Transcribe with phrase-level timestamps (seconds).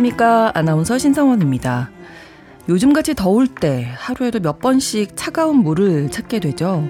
[0.00, 0.52] 안녕하십니까.
[0.54, 1.90] 아나운서 신성원입니다.
[2.70, 6.88] 요즘같이 더울 때 하루에도 몇 번씩 차가운 물을 찾게 되죠.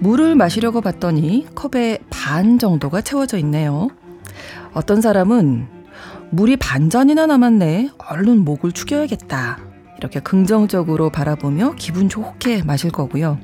[0.00, 3.88] 물을 마시려고 봤더니 컵에 반 정도가 채워져 있네요.
[4.72, 5.68] 어떤 사람은
[6.30, 7.90] 물이 반 잔이나 남았네.
[8.10, 9.58] 얼른 목을 축여야겠다.
[9.98, 13.38] 이렇게 긍정적으로 바라보며 기분 좋게 마실 거고요.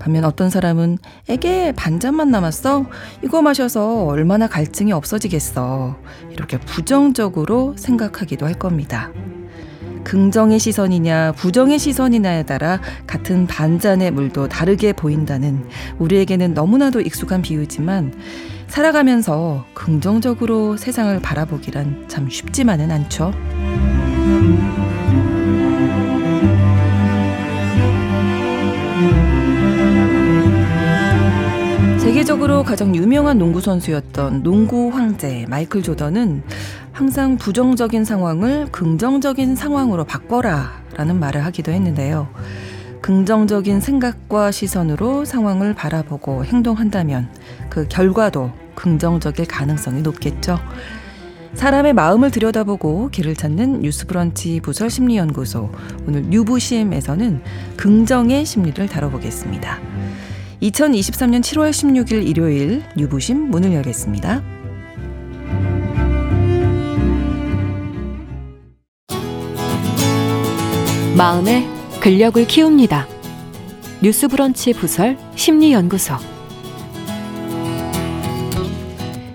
[0.00, 2.86] 반면 어떤 사람은 에게 반잔만 남았어?
[3.22, 5.96] 이거 마셔서 얼마나 갈증이 없어지겠어.
[6.32, 9.12] 이렇게 부정적으로 생각하기도 할 겁니다.
[10.02, 15.68] 긍정의 시선이냐 부정의 시선이냐에 따라 같은 반잔의 물도 다르게 보인다는
[15.98, 18.14] 우리에게는 너무나도 익숙한 비유지만
[18.66, 23.32] 살아가면서 긍정적으로 세상을 바라보기란 참 쉽지만은 않죠.
[32.20, 36.42] 세계적으로 가장 유명한 농구 선수였던 농구 황제 마이클 조던은
[36.92, 42.28] 항상 부정적인 상황을 긍정적인 상황으로 바꿔라 라는 말을 하기도 했는데요.
[43.00, 47.30] 긍정적인 생각과 시선으로 상황을 바라보고 행동한다면
[47.70, 50.58] 그 결과도 긍정적일 가능성이 높겠죠.
[51.54, 55.70] 사람의 마음을 들여다보고 길을 찾는 뉴스브런치 부설 심리연구소
[56.06, 57.42] 오늘 뉴부심에서는
[57.78, 59.89] 긍정의 심리를 다뤄보겠습니다.
[60.62, 64.42] 2023년 7월 16일 일요일 뉴부심 문을 열겠습니다.
[71.16, 71.66] 마음의
[72.00, 73.06] 근력을 키웁니다.
[74.02, 76.14] 뉴스 브런치 부설 심리연구소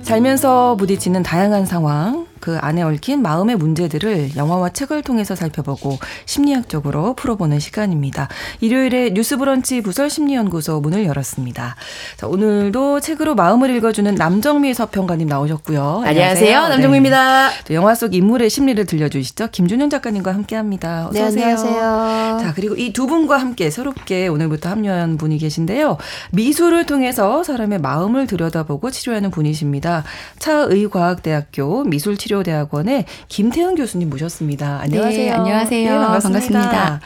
[0.02, 5.98] 살면서 부딪히는 다양한 상황, 그 안에 얽힌 마음의 문제들을 영화와 책을 통해서 살펴보고
[6.28, 8.28] 심리학적으로 풀어보는 시간입니다.
[8.62, 11.76] 일요일에 뉴스브런치 부설 심리연구소 문을 열었습니다.
[12.18, 16.04] 자, 오늘도 책으로 마음을 읽어주는 남정미 서평가님 나오셨고요.
[16.06, 16.06] 안녕하세요.
[16.06, 16.68] 안녕하세요.
[16.68, 17.50] 남정미입니다.
[17.64, 17.74] 네.
[17.74, 19.48] 영화 속 인물의 심리를 들려주시죠.
[19.52, 21.10] 김준현 작가님과 함께합니다.
[21.14, 22.38] 네, 안녕하세요.
[22.44, 25.98] 자, 그리고 이 두 분과 함께 새롭게 오늘부터 합류한 분이 계신데요.
[26.32, 30.04] 미술을 통해서 사람의 마음을 들여다보고 치료하는 분이십니다.
[30.38, 34.80] 차의과학대학교 미술치료 치료대학원의 김태은 교수님 모셨습니다.
[34.82, 35.26] 안녕하세요.
[35.26, 35.92] 네, 안녕하세요.
[35.92, 36.60] 네, 반갑습니다.
[36.60, 37.02] 반갑습니다.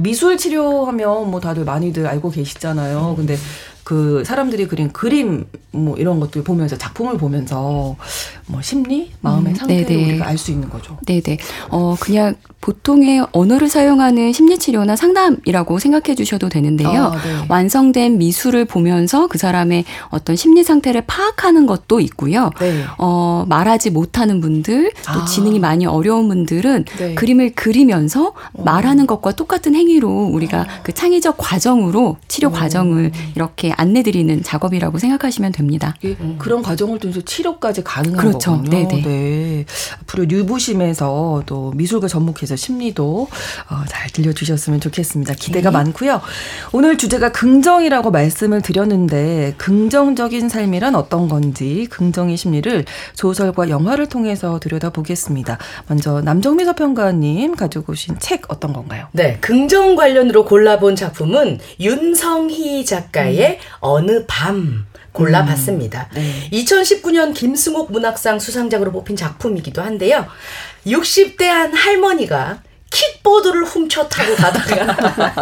[0.00, 3.14] 미술 치료하면 뭐 다들 많이들 알고 계시잖아요.
[3.16, 3.36] 근데
[3.88, 7.96] 그 사람들이 그린 그림 뭐 이런 것들 보면서 작품을 보면서
[8.44, 10.04] 뭐 심리, 마음의 음, 상태를 네네.
[10.10, 10.98] 우리가 알 수 있는 거죠.
[11.06, 11.38] 네네.
[11.70, 17.04] 어 그냥 보통의 언어를 사용하는 심리 치료나 상담이라고 생각해 주셔도 되는데요.
[17.04, 17.46] 아, 네.
[17.48, 22.50] 완성된 미술을 보면서 그 사람의 어떤 심리 상태를 파악하는 것도 있고요.
[22.60, 22.84] 네.
[22.98, 25.24] 어 말하지 못하는 분들, 또 아.
[25.24, 27.14] 지능이 많이 어려운 분들은 네.
[27.14, 28.62] 그림을 그리면서 어.
[28.64, 30.66] 말하는 것과 똑같은 행위로 우리가 어.
[30.82, 32.52] 그 창의적 과정으로 치료 어.
[32.52, 35.94] 과정을 이렇게 안내드리는 작업이라고 생각하시면 됩니다.
[36.04, 36.34] 예, 음.
[36.38, 38.50] 그런 과정을 통해서 치료까지 가능한 그렇죠.
[38.50, 38.70] 거군요.
[38.70, 39.02] 네네.
[39.02, 39.64] 네.
[40.02, 43.28] 앞으로 뉴부심에서 또 미술과 접목해서 심리도
[43.70, 45.34] 어, 잘 들려주셨으면 좋겠습니다.
[45.34, 45.78] 기대가 네.
[45.78, 46.20] 많고요.
[46.72, 52.84] 오늘 주제가 긍정이라고 말씀을 드렸는데 긍정적인 삶이란 어떤 건지 긍정의 심리를
[53.14, 55.56] 소설과 영화를 통해서 들여다보겠습니다.
[55.86, 59.06] 먼저 남정미 서평가님 가지고 오신 책 어떤 건가요?
[59.12, 66.10] 네, 긍정 관련으로 골라본 작품은 윤성희 작가의 어느 밤 골라봤습니다.
[66.12, 66.50] 음, 네.
[66.52, 70.26] 2019년 김승옥 문학상 수상작으로 뽑힌 작품이기도 한데요.
[70.86, 75.36] 60대 한 할머니가 킥보드를 훔쳐 타고 가다가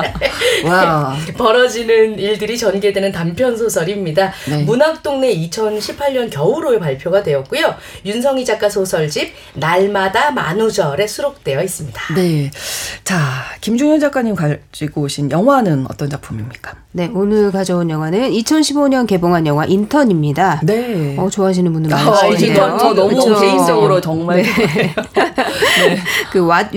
[1.39, 4.33] 벌어지는 일들이 전개되는 단편 소설입니다.
[4.49, 4.65] 네.
[4.65, 7.75] 문학동네 2018년 겨울호에 발표가 되었고요.
[8.05, 12.15] 윤성희 작가 소설집 날마다 만우절에 수록되어 있습니다.
[12.15, 12.51] 네.
[13.05, 13.17] 자,
[13.61, 16.75] 김중현 작가님 가지고 오신 영화는 어떤 작품입니까?
[16.93, 20.61] 네, 오늘 가져온 영화는 2015년 개봉한 영화 인턴입니다.
[20.65, 21.15] 네.
[21.19, 22.63] 어, 좋아하시는 분들 많으시네요.
[22.63, 23.39] 어, 저 너무 그렇죠.
[23.41, 24.49] 개인적으로 정말 네.
[24.97, 25.99] 네.
[26.33, 26.77] 그 What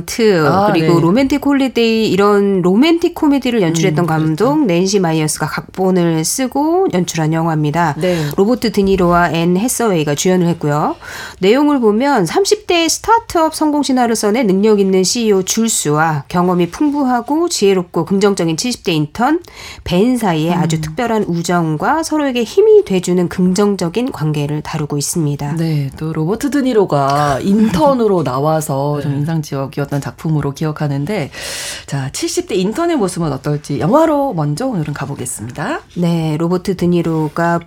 [0.00, 1.00] Want 아, 그리고 네.
[1.00, 4.64] 로맨틱 홀리데이 이런 로맨틱 코미디를 연출했던 음, 감독 그렇죠.
[4.66, 7.94] 낸시 마이어스가 각본을 쓰고 연출한 영화입니다.
[7.98, 8.24] 네.
[8.36, 10.96] 로버트 드니로와 앤 해서웨이가 주연을 했고요.
[11.40, 18.56] 내용을 보면 30대 스타트업 성공 신화를 써낸 능력 있는 CEO 줄스와 경험이 풍부하고 지혜롭고 긍정적인
[18.56, 19.40] 70대 인턴
[19.84, 20.60] 벤 사이에 음.
[20.60, 25.56] 아주 특별한 우정과 서로에게 힘이 돼주는 긍정적인 관계를 다루고 있습니다.
[25.56, 29.02] 네, 또 로버트 드니로가 인턴으로 나와서 네.
[29.02, 31.30] 좀 인상적이었 던 작품으로 기억하는데,
[31.86, 35.80] 자 70대 인턴의 모습은 어떨지 영화로 먼저 오늘은 가보겠습니다.
[35.96, 37.60] 네, 로버트 드니로가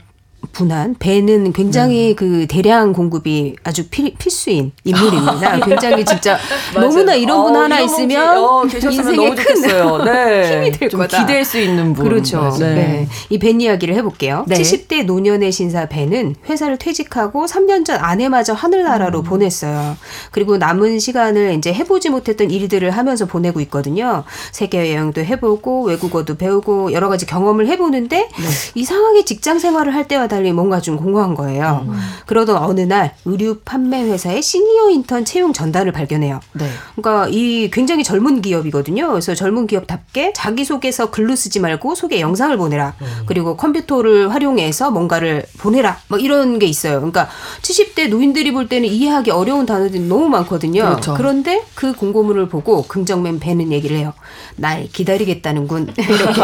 [0.52, 2.16] 분한 벤은 굉장히 음.
[2.16, 5.60] 그 대량 공급이 아주 필, 필수인 인물입니다.
[5.66, 6.38] 굉장히 진짜
[6.74, 10.04] 너무나 이런 분 어, 하나 있으면 어, 인생에 좋겠어요.
[10.06, 10.56] 네.
[10.58, 11.20] 힘이 될 거다.
[11.20, 12.06] 기댈 수 있는 분.
[12.06, 12.56] 그렇죠.
[12.60, 12.76] 네.
[12.76, 13.08] 네.
[13.30, 14.46] 이 벤 이야기를 해볼게요.
[14.48, 14.56] 네.
[14.56, 19.24] 70대 노년의 신사 벤은 회사를 퇴직하고 3년 전 아내마저 하늘나라로 음.
[19.24, 19.96] 보냈어요.
[20.32, 24.24] 그리고 남은 시간을 이제 해보지 못했던 일들을 하면서 보내고 있거든요.
[24.52, 28.48] 세계 여행도 해보고 외국어도 배우고 여러 가지 경험을 해보는데 네.
[28.76, 31.86] 이상하게 직장 생활을 할 때와 달리 뭔가 좀 공허한 거예요.
[31.88, 32.00] 음.
[32.26, 36.40] 그러던 어느 날 의류 판매 회사의 시니어 인턴 채용 전단을 발견해요.
[36.54, 36.68] 네.
[36.96, 39.10] 그러니까 이 굉장히 젊은 기업이거든요.
[39.10, 42.94] 그래서 젊은 기업답게 자기소개서 글로 쓰지 말고 소개 영상을 보내라.
[43.02, 43.08] 음.
[43.28, 45.98] 그리고 컴퓨터를 활용해서 뭔가를 보내라.
[46.08, 46.96] 뭐 이런 게 있어요.
[46.96, 47.30] 그러니까
[47.62, 50.82] 70대 노인들이 볼 때는 이해하기 어려운 단어들이 너무 많거든요.
[50.84, 51.14] 그렇죠.
[51.14, 54.14] 그런데 그 공고문을 보고 긍정맨 배는 얘기를 해요.
[54.56, 55.94] 날 기다리겠다는군.
[55.98, 56.42] 이렇게.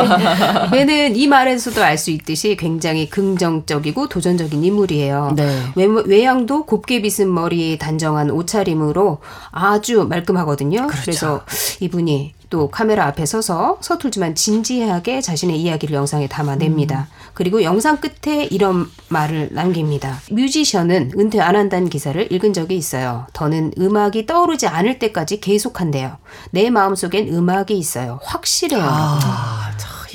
[0.72, 5.34] 배는 이 말에서도 알 수 있듯이 굉장히 긍정적 이고 도전적인 인물이에요.
[5.36, 5.74] 네.
[5.76, 9.20] 외, 양도 곱게 빗은 머리 단정한 옷차림으로
[9.52, 10.88] 아주 말끔하거든요.
[10.88, 11.02] 그렇죠.
[11.04, 11.42] 그래서
[11.80, 17.08] 이분이 또 카메라 앞에 서서 서툴지만 진지하게 자신의 이야기를 영상에 담아냅니다.
[17.10, 17.20] 음.
[17.34, 20.20] 그리고 영상 끝에 이런 말을 남깁니다.
[20.32, 23.28] 뮤지션은 은퇴 안 한다는 기사를 읽은 적이 있어요.
[23.34, 26.18] 더는 음악이 떠오르지 않을 때까지 계속한대요.
[26.52, 28.20] 내 마음속엔 음악이 있어요.
[28.24, 28.84] 확실해요.
[28.84, 29.72] 아,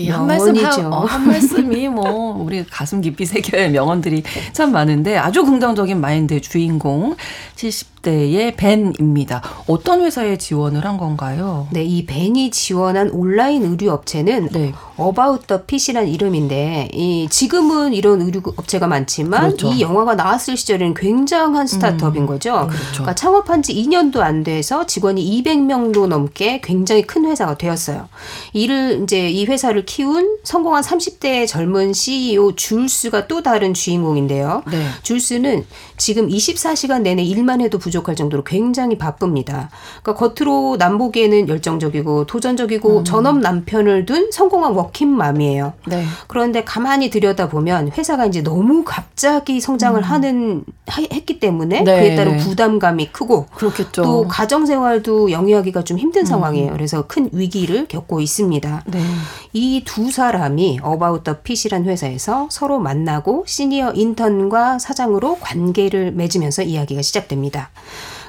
[0.08, 5.44] 한 말씀 한, 어, 한 말씀이 뭐 우리 가슴 깊이 새겨야 명언들이 참 많은데 아주
[5.44, 7.17] 긍정적인 마인드의 주인공
[7.56, 9.43] 70 대의 벤입니다.
[9.67, 11.67] 어떤 회사에 지원을 한 건가요?
[11.73, 14.73] 네, 이 벤이 지원한 온라인 의류 업체는 네.
[15.01, 19.73] About the Pit이란 이름인데 이 지금은 이런 의류 업체가 많지만 그렇죠.
[19.73, 22.69] 이 영화가 나왔을 시절에는 굉장한 스타트업인 음, 거죠.
[22.69, 22.93] 그렇죠.
[22.93, 28.09] 그러니까 창업한 지 2년도 안 돼서 직원이 200명도 넘게 굉장히 큰 회사가 되었어요.
[28.53, 34.62] 이를 이제 이 회사를 키운 성공한 30대 젊은 CEO 줄스가 또 다른 주인공인데요.
[34.71, 34.87] 네.
[35.03, 35.65] 줄스는
[35.96, 39.70] 지금 24시간 내내 일만 해도 부족할 정도로 굉장히 바쁩니다.
[40.02, 43.05] 그러니까 겉으로 남보기에는 열정적이고 도전적이고 음.
[43.05, 45.73] 전업 남편을 둔 성공한 워킹맘이에요.
[45.87, 46.05] 네.
[46.26, 50.02] 그런데 가만히 들여다보면 회사가 이제 너무 갑자기 성장을 음.
[50.02, 52.00] 하는 했기 때문에 네.
[52.00, 54.02] 그에 따른 부담감이 크고 그렇겠죠.
[54.02, 56.26] 또 가정 생활도 영위하기가 좀 힘든 음.
[56.26, 56.73] 상황이에요.
[56.73, 58.85] 그래서 큰 위기를 겪고 있습니다.
[58.87, 59.00] 네.
[59.53, 66.63] 이 두 사람이 About the Fit이란 회사에서 서로 만나고 시니어 인턴과 사장으로 관계 를 맺으면서
[66.63, 67.71] 이야기가 시작됩니다.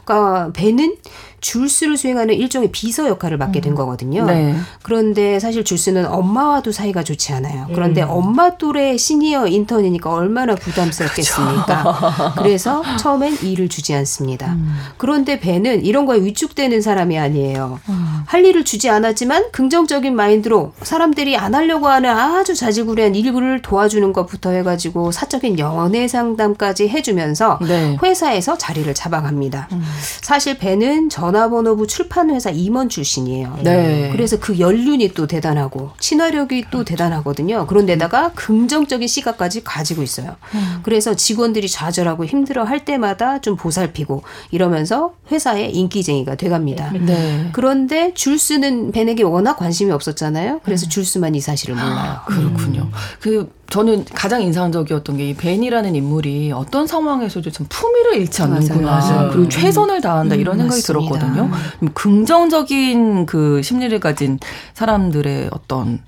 [0.04, 0.98] 그러니까 벤은
[1.45, 3.75] 줄스를 수행하는 일종의 비서 역할을 맡게 된 음.
[3.75, 4.25] 거거든요.
[4.25, 4.56] 네.
[4.81, 7.68] 그런데 사실 줄스는 엄마와도 사이가 좋지 않아요.
[7.71, 8.09] 그런데 음.
[8.09, 11.83] 엄마 또래 시니어 인턴이니까 얼마나 부담스럽겠습니까?
[11.83, 12.33] 그렇죠.
[12.42, 14.53] 그래서 처음엔 일을 주지 않습니다.
[14.53, 14.75] 음.
[14.97, 17.80] 그런데 벤은 이런 거에 위축되는 사람이 아니에요.
[17.89, 18.24] 음.
[18.25, 24.50] 할 일을 주지 않았지만 긍정적인 마인드로 사람들이 안 하려고 하는 아주 자질구레한 일부를 도와주는 것부터
[24.50, 28.00] 해가지고 사적인 연애 상담까지 해주면서 네.
[28.01, 29.68] 회사에서 자리를 잡아갑니다.
[29.74, 29.83] 음.
[30.21, 33.60] 사실 배는 전 전화번호부 출판회사 임원 출신이에요.
[33.64, 34.10] 네.
[34.14, 37.68] 그래서 그 연륜이 또 대단하고 친화력이 또 대단하거든요.
[37.68, 40.36] 그런데다가 긍정적인 시각까지 가지고 있어요.
[40.54, 40.80] 음.
[40.84, 46.92] 그래서 직원들이 좌절하고 힘들어 할 때마다 좀 보살피고 이러면서 회사의 인기쟁이가 돼갑니다.
[46.94, 47.50] 네.
[47.52, 50.62] 그런데 줄수는 벤에게 워낙 관심이 없었잖아요.
[50.64, 50.90] 그래서 음.
[50.90, 52.22] 줄수만 이 사실을 몰라요.
[52.22, 52.90] 아, 그렇군요.
[53.20, 59.00] 그 저는 가장 인상적이었던 게 이 벤이라는 인물이 어떤 상황에서도 참 품위를 잃지 않는구나.
[59.00, 59.29] 맞아요.
[59.31, 61.19] 그리고 최선을 다한다 이런 음, 생각이 맞습니다.
[61.19, 61.51] 들었거든요.
[61.93, 64.39] 긍정적인 그 심리를 가진
[64.74, 66.00] 사람들의 어떤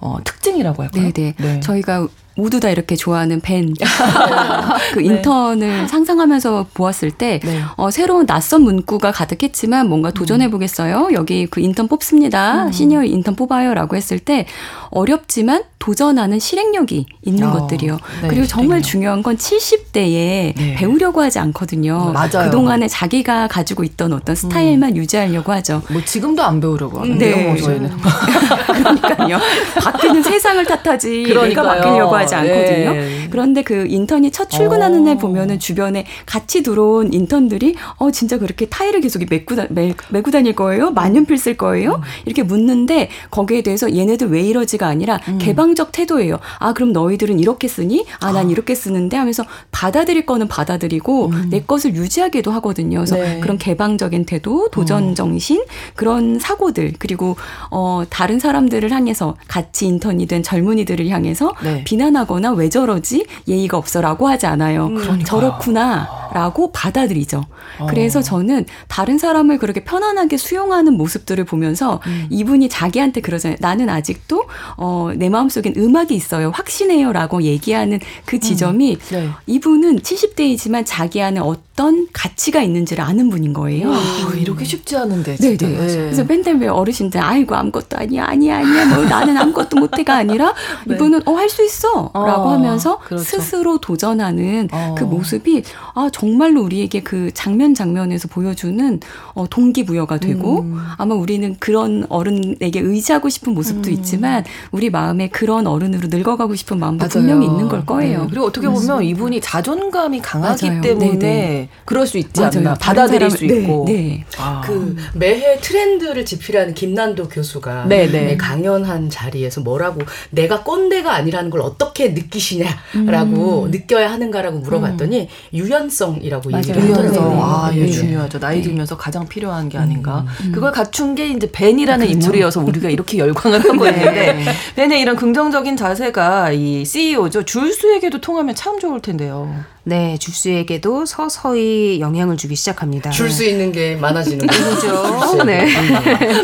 [0.00, 1.12] 어, 특징이라고 할까요?
[1.12, 1.34] 네네.
[1.38, 1.60] 네.
[1.60, 3.74] 저희가 모두 다 이렇게 좋아하는 벤.
[4.94, 5.04] 그 네.
[5.04, 7.60] 인턴을 상상하면서 보았을 때, 네.
[7.76, 11.10] 어, 새로운 낯선 문구가 가득했지만 뭔가 도전해보겠어요?
[11.12, 12.66] 여기 그 인턴 뽑습니다.
[12.66, 12.72] 음.
[12.72, 13.74] 시니어 인턴 뽑아요.
[13.74, 14.46] 라고 했을 때,
[14.90, 17.98] 어렵지만 도전하는 실행력이 있는 어, 것들이요.
[18.22, 20.74] 네, 그리고 정말 중요한 건 70대에 네.
[20.76, 22.12] 배우려고 하지 않거든요.
[22.12, 22.44] 맞아요.
[22.44, 24.96] 그동안에 자기가 가지고 있던 어떤 스타일만 음.
[24.96, 25.82] 유지하려고 하죠.
[25.90, 27.36] 뭐 지금도 안 배우려고 하는데요.
[27.36, 27.44] 네.
[27.44, 27.90] 뭐 저희는.
[28.66, 29.38] 그러니까요.
[29.82, 31.48] 바뀌는 세상을 탓하지 그러니까요.
[31.48, 32.92] 내가 바뀌려고 하지 않거든요.
[32.92, 33.28] 네.
[33.30, 35.04] 그런데 그 인턴이 첫 출근하는 어.
[35.04, 40.30] 날 보면은 주변에 같이 들어온 인턴들이 어 진짜 그렇게 타일을 계속 메고, 다, 메, 메고
[40.30, 40.90] 다닐 거예요?
[40.90, 41.96] 만년필 쓸 거예요?
[41.96, 42.00] 음.
[42.24, 45.38] 이렇게 묻는데 거기에 대해서 얘네들 왜 이러지가 아니라 음.
[45.38, 46.38] 개방적 태도예요.
[46.58, 48.04] 아 그럼 너희들은 이렇게 쓰니?
[48.20, 48.50] 아난 아.
[48.50, 51.48] 이렇게 쓰는데 하면서 받아들일 거는 받아들이고 음.
[51.50, 52.98] 내 것을 유지하기도 하거든요.
[52.98, 53.40] 그래서 네.
[53.40, 55.14] 그런 개방적인 태도, 도전 어.
[55.14, 55.62] 정신
[55.96, 57.36] 그런 사고들 그리고
[57.70, 61.84] 어 다른 사람들을 향해서 같이 인턴이 된 젊은이들을 향해서 네.
[61.84, 64.86] 비난 하거나 왜 저러지 예의가 없어라고 하지 않아요.
[64.86, 65.24] 음.
[65.24, 66.22] 저렇구나.
[66.32, 67.44] 라고 받아들이죠.
[67.78, 67.86] 어.
[67.88, 72.26] 그래서 저는 다른 사람을 그렇게 편안하게 수용하는 모습들을 보면서 음.
[72.30, 73.58] 이분이 자기한테 그러잖아요.
[73.60, 74.44] 나는 아직도
[74.76, 76.50] 어, 내 마음속엔 음악이 있어요.
[76.54, 78.98] 확신해요라고 얘기하는 그 지점이 음.
[79.10, 79.28] 네.
[79.46, 83.90] 이분은 70대이지만 자기 안에 어떤 가치가 있는지를 아는 분인 거예요.
[83.90, 83.98] 와,
[84.36, 85.36] 이렇게 쉽지 않은데.
[85.36, 85.56] 네네.
[85.56, 85.76] 네.
[85.86, 90.54] 그래서 맨날 왜 어르신들 아이고 아무것도 아니야 아니야 아니야 뭐 나는 아무것도 못해가 아니라
[90.86, 90.94] 네.
[90.94, 93.24] 이분은 어할 수 있어 라고 어, 하면서 그렇죠.
[93.24, 94.94] 스스로 도전하는 어.
[94.96, 95.62] 그 모습이
[95.94, 99.00] 아 정말로 우리에게 그 장면 장면에서 보여주는
[99.34, 100.78] 어, 동기부여가 되고 음.
[100.96, 103.94] 아마 우리는 그런 어른에게 의지하고 싶은 모습도 음.
[103.94, 107.10] 있지만 우리 마음에 그런 어른으로 늙어가고 싶은 마음도 맞아요.
[107.10, 108.22] 분명히 있는 걸 거예요.
[108.22, 108.26] 네.
[108.30, 110.80] 그리고 어떻게 보면 이분이 자존감이 강하기 맞아요.
[110.80, 111.18] 때문에 네네.
[111.18, 111.68] 네.
[111.84, 112.52] 그럴 수 있지 맞아요.
[112.56, 114.24] 않나 받아들일 수 네, 있고 네.
[114.38, 114.62] 아.
[114.64, 121.91] 그 매해 트렌드를 집필하는 김난도 교수가 네, 강연한 자리에서 뭐라고 내가 꼰대가 아니라는 걸 어떻게
[121.98, 123.70] 느끼시냐라고 음.
[123.70, 125.26] 느껴야 하는가라고 물어봤더니 음.
[125.56, 127.42] 유연성이라고 얘기를 하더라고요.
[127.42, 128.38] 아, 예, 중요하죠.
[128.38, 130.24] 나이 들면서 가장 필요한 게 아닌가.
[130.44, 130.52] 음.
[130.52, 132.18] 그걸 갖춘 게 이제 벤이라는 그렇죠.
[132.18, 134.44] 인물이어서 우리가 이렇게 열광을 하고 있는데
[134.76, 137.44] 벤의 이런 긍정적인 자세가 이 CEO죠.
[137.44, 139.54] 줄수에게도 통하면 참 좋을 텐데요.
[139.84, 143.10] 네, 줄수에게도 서서히 영향을 주기 시작합니다.
[143.10, 145.42] 줄 수 있는 게 많아지는 거죠.
[145.44, 145.66] 네.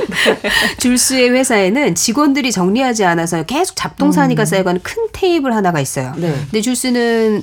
[0.81, 4.47] 줄수의 회사에는 직원들이 정리하지 않아서 계속 잡동사니가 음.
[4.47, 6.15] 쌓여가는 큰 테이블 하나가 있어요.
[6.17, 6.33] 네.
[6.45, 7.43] 근데 줄수는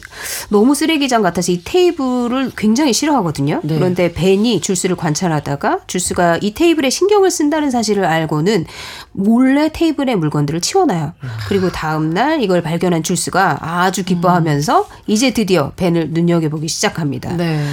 [0.50, 3.62] 너무 쓰레기장 같아서 이 테이블을 굉장히 싫어하거든요.
[3.64, 3.76] 네.
[3.76, 8.66] 그런데 벤이 줄수를 관찰하다가 줄수가 이 테이블에 신경을 쓴다는 사실을 알고는
[9.12, 11.14] 몰래 테이블에 물건들을 치워놔요.
[11.48, 14.86] 그리고 다음날 이걸 발견한 줄수가 아주 기뻐하면서 음.
[15.08, 17.36] 이제 드디어 벤을 눈여겨보기 시작합니다.
[17.36, 17.64] 네.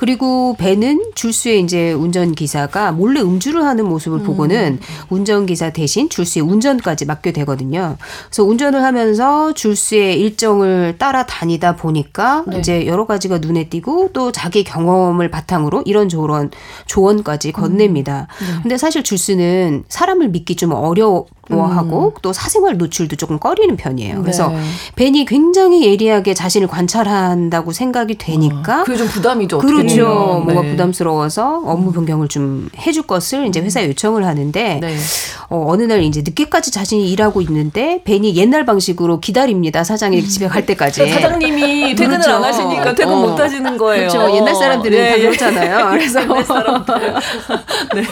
[0.00, 4.24] 그리고 벤은 줄수의 이제 운전기사가 몰래 음주를 하는 모습을 음.
[4.24, 4.78] 보고는
[5.10, 7.98] 운전기사 대신 줄수의 운전까지 맡게 되거든요.
[8.30, 12.60] 그래서 운전을 하면서 줄수의 일정을 따라다니다 보니까 네.
[12.60, 16.50] 이제 여러 가지가 눈에 띄고 또 자기 경험을 바탕으로 이런 저런
[16.86, 18.26] 조언까지 건넵니다.
[18.40, 18.46] 음.
[18.46, 18.62] 네.
[18.62, 22.20] 근데 사실 줄수는 사람을 믿기 좀 어려워 하고 음.
[22.22, 24.22] 또 사생활 노출도 조금 꺼리는 편이에요.
[24.22, 24.62] 그래서 네.
[24.96, 29.58] 벤이 굉장히 예리하게 자신을 관찰한다고 생각이 되니까 어, 그게 좀 부담이 죠.
[29.58, 29.89] 그렇죠.
[29.96, 30.52] 네.
[30.52, 34.96] 뭔가 부담스러워서 업무 변경을 좀 해줄 것을 이제 회사에 요청을 하는데 네.
[35.48, 39.82] 어, 어느 날 이제 늦게까지 자신이 일하고 있는데 벤이 옛날 방식으로 기다립니다.
[39.84, 41.08] 사장이 집에 갈 때까지.
[41.08, 42.36] 사장님이 퇴근을 그렇죠.
[42.36, 43.20] 안 하시니까 퇴근 어.
[43.20, 44.08] 못 하시는 거예요.
[44.08, 44.36] 그렇죠.
[44.36, 45.10] 옛날 사람들은 네.
[45.10, 45.88] 다 그렇잖아요.
[45.98, 46.94] 그래서 옛날 사람들.
[47.94, 48.02] 네.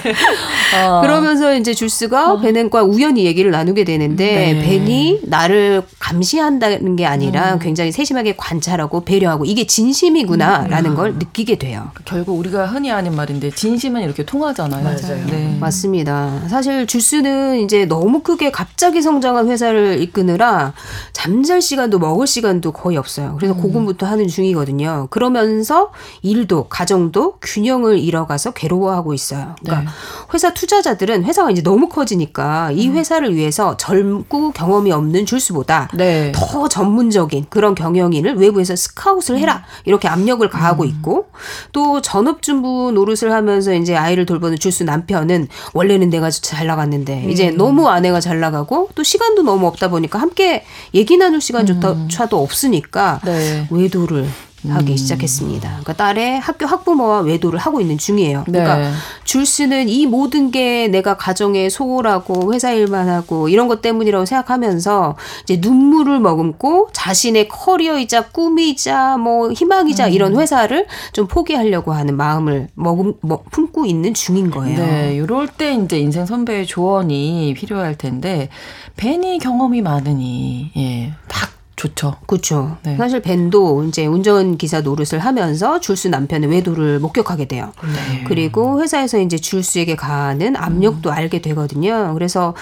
[0.82, 1.00] 어.
[1.02, 2.40] 그러면서 이제 줄스가 어.
[2.40, 4.62] 벤과 우연히 얘기를 나누게 되는데 네.
[4.62, 7.58] 벤이 나를 감시한다는 게 아니라 음.
[7.58, 10.96] 굉장히 세심하게 관찰하고 배려하고 이게 진심이구나라는 음.
[10.96, 11.67] 걸 느끼게 돼요.
[12.04, 14.82] 결국 우리가 흔히 하는 말인데 진심은 이렇게 통하잖아요.
[14.82, 15.26] 맞아요.
[15.26, 15.56] 네.
[15.60, 16.48] 맞습니다.
[16.48, 20.72] 사실 줄스는 이제 너무 크게 갑자기 성장한 회사를 이끄느라
[21.12, 23.34] 잠잘 시간도 먹을 시간도 거의 없어요.
[23.36, 23.60] 그래서 음.
[23.60, 25.08] 고군부터 하는 중이거든요.
[25.10, 29.54] 그러면서 일도 가정도 균형을 잃어가서 괴로워하고 있어요.
[29.60, 29.96] 그러니까 네.
[30.34, 32.96] 회사 투자자들은 회사가 이제 너무 커지니까 이 음.
[32.96, 36.32] 회사를 위해서 젊고 경험이 없는 줄수보다 네.
[36.34, 40.88] 더 전문적인 그런 경영인을 외부에서 스카웃을 해라 이렇게 압력을 가하고 음.
[40.88, 41.26] 있고
[41.72, 47.30] 또 전업주부 노릇을 하면서 이제 아이를 돌보는 줄수 남편은 원래는 내가 잘 나갔는데 음.
[47.30, 52.42] 이제 너무 아내가 잘 나가고 또 시간도 너무 없다 보니까 함께 얘기 나눌 시간조차도 음.
[52.42, 53.66] 없으니까 네.
[53.70, 54.28] 외도를
[54.66, 54.96] 하기 음.
[54.96, 55.68] 시작했습니다.
[55.68, 58.42] 그러니까 딸의 학교 학부모와 외도를 하고 있는 중이에요.
[58.46, 58.90] 그러니까 네.
[59.24, 65.58] 줄스는 이 모든 게 내가 가정에 소홀하고 회사 일만 하고 이런 것 때문이라고 생각하면서 이제
[65.60, 70.12] 눈물을 머금고 자신의 커리어이자 꿈이자 뭐 희망이자 음.
[70.12, 74.78] 이런 회사를 좀 포기하려고 하는 마음을 머금 뭐, 품고 있는 중인 거예요.
[74.78, 78.48] 네, 이럴 때 이제 인생 선배의 조언이 필요할 텐데
[78.96, 82.16] 벤이 경험이 많으니 예, 딱 좋죠.
[82.26, 82.76] 그렇죠.
[82.82, 82.96] 네.
[82.96, 87.72] 사실 벤도 이제 운전기사 노릇을 하면서 줄수 남편의 외도를 목격하게 돼요.
[87.82, 88.24] 네.
[88.24, 91.14] 그리고 회사에서 이제 줄수에게 가하는 압력도 음.
[91.14, 92.12] 알게 되거든요.
[92.14, 92.54] 그래서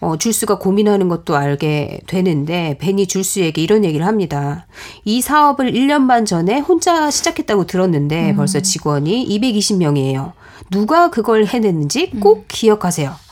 [0.00, 4.66] 어, 줄수가 고민하는 것도 알게 되는데 벤이 줄수에게 이런 얘기를 합니다.
[5.04, 8.36] 이 사업을 1년 반 전에 혼자 시작했다고 들었는데 음.
[8.36, 10.32] 벌써 직원이 220명이에요.
[10.70, 12.44] 누가 그걸 해냈는지 꼭 음.
[12.48, 13.23] 기억하세요.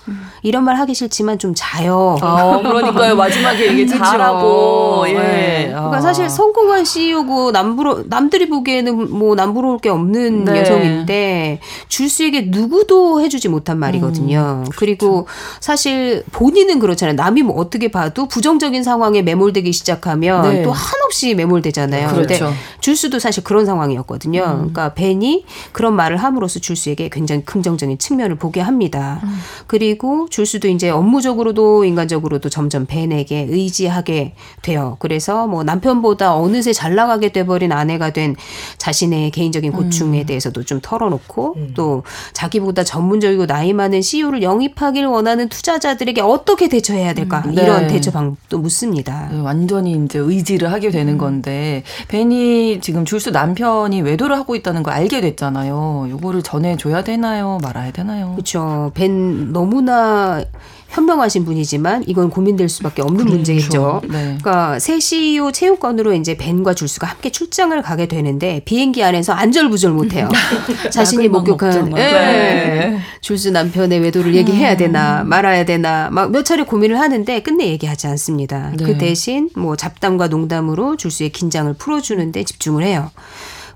[0.43, 2.17] 이런 말 하기 싫지만 좀 자요.
[2.21, 3.15] 어, 그러니까요.
[3.15, 5.05] 마지막에 이게 자라고.
[5.09, 5.13] 예.
[5.13, 5.67] 네.
[5.69, 10.61] 그러니까 사실 성공한 CEO고 남부러 남들이 보기에는 뭐 남부러울 게 없는 네.
[10.61, 14.39] 여성인데 줄수에게 누구도 해주지 못한 말이거든요.
[14.39, 14.77] 음, 그렇죠.
[14.77, 15.27] 그리고
[15.61, 17.15] 사실 본인은 그렇잖아요.
[17.15, 20.63] 남이 뭐 어떻게 봐도 부정적인 상황에 매몰되기 시작하면 네.
[20.63, 22.09] 또 한없이 매몰되잖아요.
[22.09, 22.47] 그렇죠.
[22.47, 24.43] 근데 줄수도 사실 그런 상황이었거든요.
[24.43, 24.57] 음.
[24.57, 29.21] 그러니까 벤이 그런 말을 함으로써 줄수에게 굉장히 긍정적인 측면을 보게 합니다.
[29.23, 29.39] 음.
[29.67, 29.92] 그리고
[30.31, 34.97] 줄수도 이제 업무적으로도 인간적으로도 점점 벤에게 의지하게 돼요.
[34.99, 38.37] 그래서 뭐 남편보다 어느새 잘 나가게 돼버린 아내가 된
[38.79, 40.27] 자신의 개인적인 고충에 음.
[40.27, 41.73] 대해서도 좀 털어놓고 음.
[41.75, 47.55] 또 자기보다 전문적이고 나이 많은 CEO를 영입하길 원하는 투자자들에게 어떻게 대처해야 될까 음.
[47.55, 47.63] 네.
[47.63, 49.29] 이런 대처 방법도 묻습니다.
[49.31, 51.19] 네, 완전히 이제 의지를 하게 되는 음.
[51.19, 56.07] 건데 벤이 지금 줄수 남편이 외도를 하고 있다는 걸 알게 됐잖아요.
[56.11, 57.59] 요거를 전해줘야 되나요?
[57.63, 58.33] 말아야 되나요?
[58.33, 58.91] 그렇죠.
[58.95, 60.45] 벤 너무 나
[60.93, 63.35] 현명하신 분이지만 이건 고민될 수밖에 없는 그렇죠.
[63.35, 64.01] 문제겠죠.
[64.05, 64.37] 네.
[64.41, 70.29] 그러니까 새 CEO 채용권으로 이제 벤과 줄수가 함께 출장을 가게 되는데 비행기 안에서 안절부절 못해요.
[70.93, 72.03] 자신이 목격한 예.
[72.03, 72.99] 네.
[73.23, 75.29] 줄수 남편의 외도를 얘기해야 되나 음.
[75.29, 78.73] 말아야 되나 막 몇 차례 고민을 하는데 끝내 얘기하지 않습니다.
[78.79, 78.93] 그 네.
[78.93, 83.11] 그 대신 뭐 잡담과 농담으로 줄수의 긴장을 풀어주는데 집중을 해요.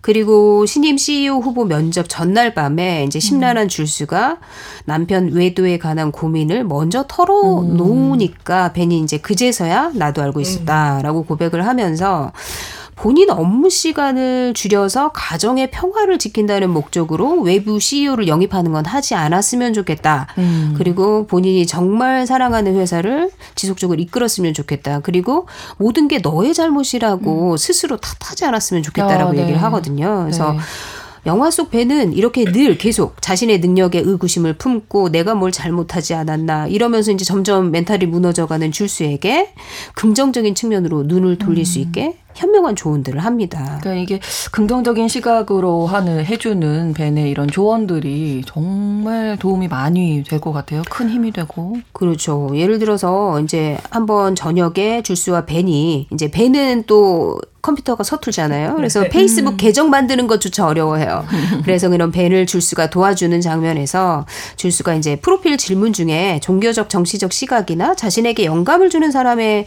[0.07, 4.39] 그리고 신임 CEO 후보 면접 전날 밤에 이제 심란한 줄수가
[4.85, 8.73] 남편 외도에 관한 고민을 먼저 털어놓으니까 음.
[8.73, 12.31] 벤이 이제 그제서야 나도 알고 있었다라고 고백을 하면서
[12.97, 20.27] 본인 업무 시간을 줄여서 가정의 평화를 지킨다는 목적으로 외부 CEO를 영입하는 건 하지 않았으면 좋겠다.
[20.39, 20.75] 음.
[20.79, 25.01] 그리고 본인이 정말 사랑하는 회사를 지속적으로 이끌었으면 좋겠다.
[25.01, 27.57] 그리고 모든 게 너의 잘못이라고 음.
[27.59, 29.43] 스스로 탓하지 않았으면 좋겠다라고 아, 네.
[29.43, 30.23] 얘기를 하거든요.
[30.23, 30.59] 그래서 네.
[31.27, 37.11] 영화 속 배는 이렇게 늘 계속 자신의 능력에 의구심을 품고 내가 뭘 잘못하지 않았나 이러면서
[37.11, 39.53] 이제 점점 멘탈이 무너져가는 줄수에게
[39.97, 41.65] 긍정적인 측면으로 눈을 돌릴 음.
[41.65, 43.79] 수 있게 현명한 조언들을 합니다.
[43.81, 44.21] 그러니까 이게
[44.53, 50.83] 긍정적인 시각으로 하는 해주는 벤의 이런 조언들이 정말 도움이 많이 될 것 같아요.
[50.89, 51.79] 큰 힘이 되고.
[51.93, 52.51] 그렇죠.
[52.55, 58.75] 예를 들어서 이제 한번 저녁에 줄수와 벤이 이제 벤은 또 컴퓨터가 서툴잖아요.
[58.77, 59.09] 그래서 네.
[59.09, 59.57] 페이스북 음.
[59.57, 61.25] 계정 만드는 것조차 어려워해요.
[61.65, 64.25] 그래서 그런 벤을 줄수가 도와주는 장면에서
[64.57, 69.67] 줄수가 이제 프로필 질문 중에 종교적 정치적 시각이나 자신에게 영감을 주는 사람의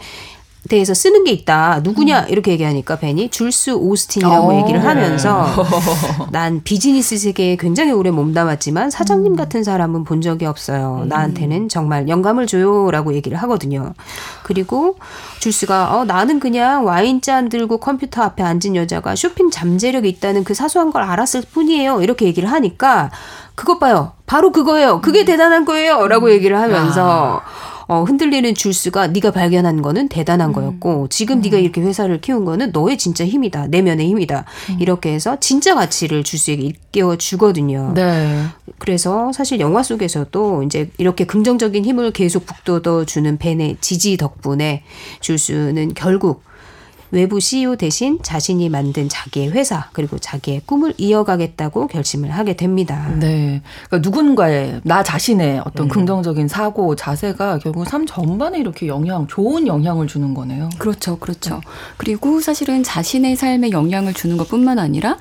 [0.68, 1.80] 대해서 쓰는 게 있다.
[1.82, 2.20] 누구냐?
[2.20, 2.28] 음.
[2.28, 4.60] 이렇게 얘기하니까 벤이 줄스 오스틴이라고 오, 어.
[4.60, 6.26] 얘기를 하면서 네.
[6.32, 9.36] 난 비즈니스 세계에 굉장히 오래 몸담았지만 사장님 음.
[9.36, 11.00] 같은 사람은 본 적이 없어요.
[11.04, 11.08] 음.
[11.08, 13.94] 나한테는 정말 영감을 줘요라고 얘기를 하거든요.
[14.42, 14.96] 그리고
[15.40, 20.92] 줄스가 어 나는 그냥 와인잔 들고 컴퓨터 앞에 앉은 여자가 쇼핑 잠재력이 있다는 그 사소한
[20.92, 22.02] 걸 알았을 뿐이에요.
[22.02, 23.10] 이렇게 얘기를 하니까
[23.54, 24.12] 그것 봐요.
[24.26, 25.00] 바로 그거예요.
[25.00, 25.24] 그게 음.
[25.24, 26.32] 대단한 거예요 라고 음.
[26.32, 27.69] 얘기를 하면서 아.
[27.90, 30.52] 어, 흔들리는 줄수가 네가 발견한 거는 대단한 음.
[30.52, 31.40] 거였고 지금 음.
[31.40, 33.66] 네가 이렇게 회사를 키운 거는 너의 진짜 힘이다.
[33.66, 34.44] 내면의 힘이다.
[34.70, 34.76] 음.
[34.78, 37.90] 이렇게 해서 진짜 가치를 줄수에게 일깨워 주거든요.
[37.96, 38.44] 네.
[38.78, 44.84] 그래서 사실 영화 속에서도 이제 이렇게 긍정적인 힘을 계속 북돋워 주는 벤의 지지 덕분에
[45.18, 46.44] 줄수는 결국
[47.10, 53.08] 외부 CEO 대신 자신이 만든 자기의 회사 그리고 자기의 꿈을 이어가겠다고 결심을 하게 됩니다.
[53.18, 53.62] 네.
[53.88, 55.88] 그러니까 누군가의 나 자신의 어떤 음.
[55.88, 60.68] 긍정적인 사고 자세가 결국 삶 전반에 이렇게 영향, 좋은 영향을 주는 거네요.
[60.78, 61.18] 그렇죠.
[61.18, 61.56] 그렇죠.
[61.56, 61.60] 네.
[61.96, 65.18] 그리고 사실은 자신의 삶에 영향을 주는 것뿐만 아니라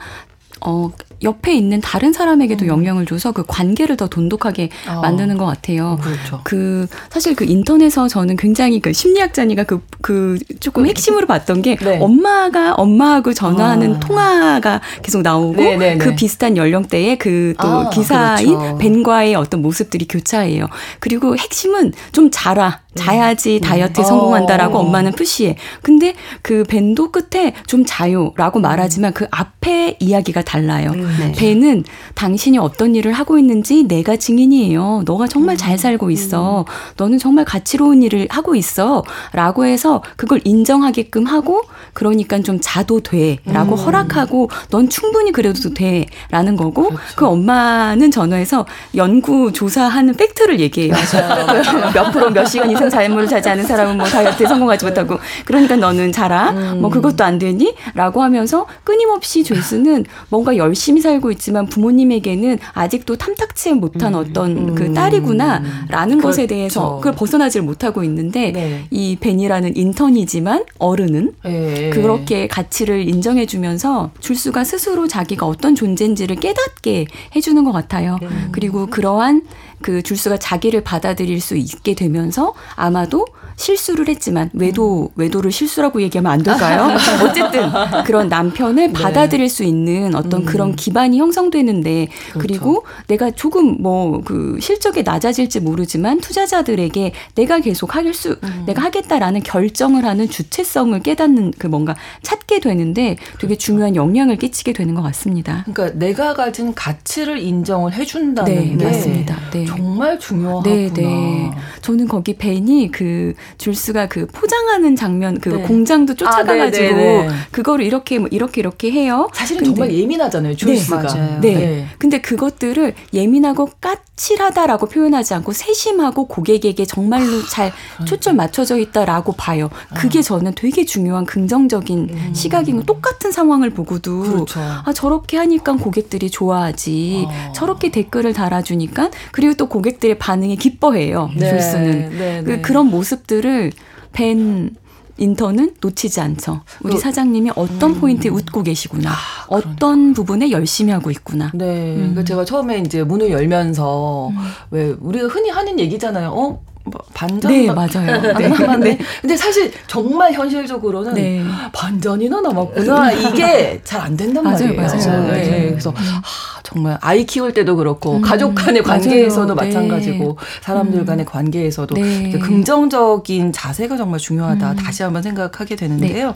[0.61, 0.91] 어,
[1.21, 2.67] 옆에 있는 다른 사람에게도 음.
[2.67, 5.01] 영향을 줘서 그 관계를 더 돈독하게 어.
[5.01, 5.97] 만드는 것 같아요.
[6.01, 6.41] 그렇죠.
[6.43, 11.99] 그 사실 그 인터넷에서 저는 굉장히 그 심리학자니까 그, 그 조금 핵심으로 봤던 게 네.
[11.99, 13.99] 엄마가 엄마하고 전화하는 아.
[13.99, 15.61] 통화가 계속 나오고.
[15.61, 16.15] 네, 그 네.
[16.15, 18.77] 비슷한 연령대의 그또 아, 기사인 그렇죠.
[18.77, 20.67] 벤과의 어떤 모습들이 교차해요.
[20.99, 22.81] 그리고 핵심은 좀 자라.
[22.95, 23.61] 자야지 음.
[23.61, 24.07] 다이어트에 음.
[24.07, 24.81] 성공한다라고 어.
[24.81, 25.55] 엄마는 푸시해.
[25.81, 30.91] 근데 그 벤도 끝에 좀 자요라고 말하지만 그 앞에 이야기가 달라요.
[30.93, 31.15] 음.
[31.19, 31.31] 네.
[31.33, 31.83] 벤은
[32.15, 35.03] 당신이 어떤 일을 하고 있는지 내가 증인이에요.
[35.05, 36.65] 너가 정말 잘 살고 있어.
[36.97, 39.03] 너는 정말 가치로운 일을 하고 있어.
[39.33, 41.61] 라고 해서 그걸 인정하게끔 하고
[41.93, 43.37] 그러니까 좀 자도 돼.
[43.45, 43.77] 라고 음.
[43.77, 46.07] 허락하고 넌 충분히 그래도 돼.
[46.31, 47.03] 라는 거고 그렇죠.
[47.15, 50.93] 그 엄마는 전화해서 연구 조사하는 팩트를 얘기해요.
[51.93, 56.11] 몇 프로 몇 시간 이상 삶을 자지 않은 사람은 뭐 다이어트에 성공하지 못하고 그러니까 너는
[56.11, 56.51] 자라.
[56.51, 56.81] 음.
[56.81, 57.75] 뭐 그것도 안 되니?
[57.93, 64.19] 라고 하면서 끊임없이 조이스는 뭔가 열심히 살고 있지만 부모님에게는 아직도 탐탁치 못한 음.
[64.19, 64.93] 어떤 그 음.
[64.93, 68.85] 딸이구나라는 그 것에 대해서 그걸 벗어나질 못하고 있는데 네.
[68.91, 71.89] 이 벤이라는 인턴이지만 어른은 네.
[71.91, 78.17] 그렇게 가치를 인정해주면서 줄수가 스스로 자기가 어떤 존재인지를 깨닫게 해주는 것 같아요.
[78.21, 78.49] 음.
[78.51, 79.43] 그리고 그러한
[79.81, 83.25] 그 줄수가 자기를 받아들일 수 있게 되면서 아마도
[83.59, 86.95] 실수를 했지만 외도 외도를 실수라고 얘기하면 안 될까요?
[87.23, 87.69] 어쨌든
[88.05, 88.93] 그런 남편을 네.
[88.93, 90.45] 받아들일 수 있는 어떤 음.
[90.45, 92.39] 그런 기반이 형성되는데 그렇죠.
[92.39, 98.63] 그리고 내가 조금 뭐 그 실적이 낮아질지 모르지만 투자자들에게 내가 계속 하길 수 음.
[98.65, 104.73] 내가 하겠다라는 결정을 하는 주체성을 깨닫는 그 뭔가 찾 찾게 되는데 되게 중요한 영향을 끼치게
[104.73, 105.63] 되는 것 같습니다.
[105.71, 109.37] 그러니까 내가 가진 가치를 인정을 해준다는 네, 게 맞습니다.
[109.51, 109.65] 네.
[109.65, 110.75] 정말 중요하구나.
[110.75, 111.51] 네, 네.
[111.81, 115.61] 저는 거기 벤이 그 줄스가 그 포장하는 장면 그 네.
[115.63, 117.29] 공장도 쫓아가가지고 아, 네, 네, 네.
[117.51, 119.29] 그거를 이렇게 뭐 이렇게 이렇게 해요.
[119.33, 120.55] 사실은 근데, 정말 예민하잖아요.
[120.55, 121.39] 줄스가.
[121.41, 121.87] 네, 네.
[121.97, 127.71] 근데 그것들을 예민하고 까칠하다라고 표현하지 않고 세심하고 고객에게 정말로 잘
[128.05, 129.69] 초점 맞춰져 있다라고 봐요.
[129.95, 132.33] 그게 저는 되게 중요한 긍정적인 음.
[132.33, 134.59] 시각인 거 똑같은 상황을 보고도 그렇죠.
[134.59, 137.51] 아 저렇게 하니까 고객들이 좋아하지 어.
[137.53, 141.29] 저렇게 댓글을 달아주니까 그리고 또 고객들의 반응에 기뻐해요.
[141.35, 141.49] 네.
[141.49, 142.61] 줄수는 네, 그, 네.
[142.61, 143.71] 그런 모습 들을
[144.11, 144.75] 벤
[145.19, 146.61] 인턴은 놓치지 않죠.
[146.81, 147.99] 우리 그, 사장님이 어떤 음.
[147.99, 149.11] 포인트에 웃고 계시구나.
[149.11, 149.15] 아,
[149.49, 151.51] 어떤 부분에 열심히 하고 있구나.
[151.53, 151.93] 네.
[151.93, 151.97] 음.
[151.97, 154.35] 그러니까 제가 처음에 이제 문을 열면서 음.
[154.71, 156.29] 왜 우리가 흔히 하는 얘기잖아요.
[156.29, 156.63] 어?
[156.89, 158.21] 뭐 반전 네 맞아요.
[158.37, 158.49] 네.
[158.79, 158.97] 네.
[159.21, 161.43] 근데 사실 정말 현실적으로는 네.
[161.73, 164.81] 반전이나 남았구나 이게 잘 안 된단 맞아요, 말이에요.
[164.81, 165.27] 맞아요.
[165.27, 165.49] 네.
[165.49, 165.69] 네.
[165.71, 166.21] 그래서 아,
[166.63, 169.67] 정말 아이 키울 때도 그렇고 음, 가족 간의 관계에서도 맞아요.
[169.67, 171.05] 마찬가지고 사람들 음.
[171.05, 172.31] 간의 관계에서도 네.
[172.39, 174.71] 긍정적인 자세가 정말 중요하다.
[174.71, 174.75] 음.
[174.77, 176.33] 다시 한번 생각하게 되는데요.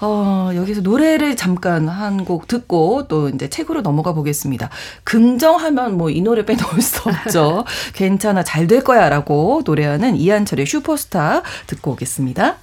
[0.00, 0.06] 네.
[0.06, 4.68] 어, 여기서 노래를 잠깐 한 곡 듣고 또 이제 책으로 넘어가 보겠습니다.
[5.04, 7.64] 긍정하면 뭐 이 노래 빼놓을 수 없죠.
[7.94, 12.56] 괜찮아, 잘 될 거야 라고 노래하는 이한철의 슈퍼스타 듣고 오겠습니다.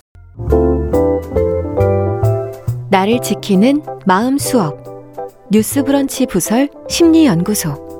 [2.90, 4.84] 나를 지키는 마음 수업.
[5.52, 7.93] 뉴스 브런치 부설 심리연구소.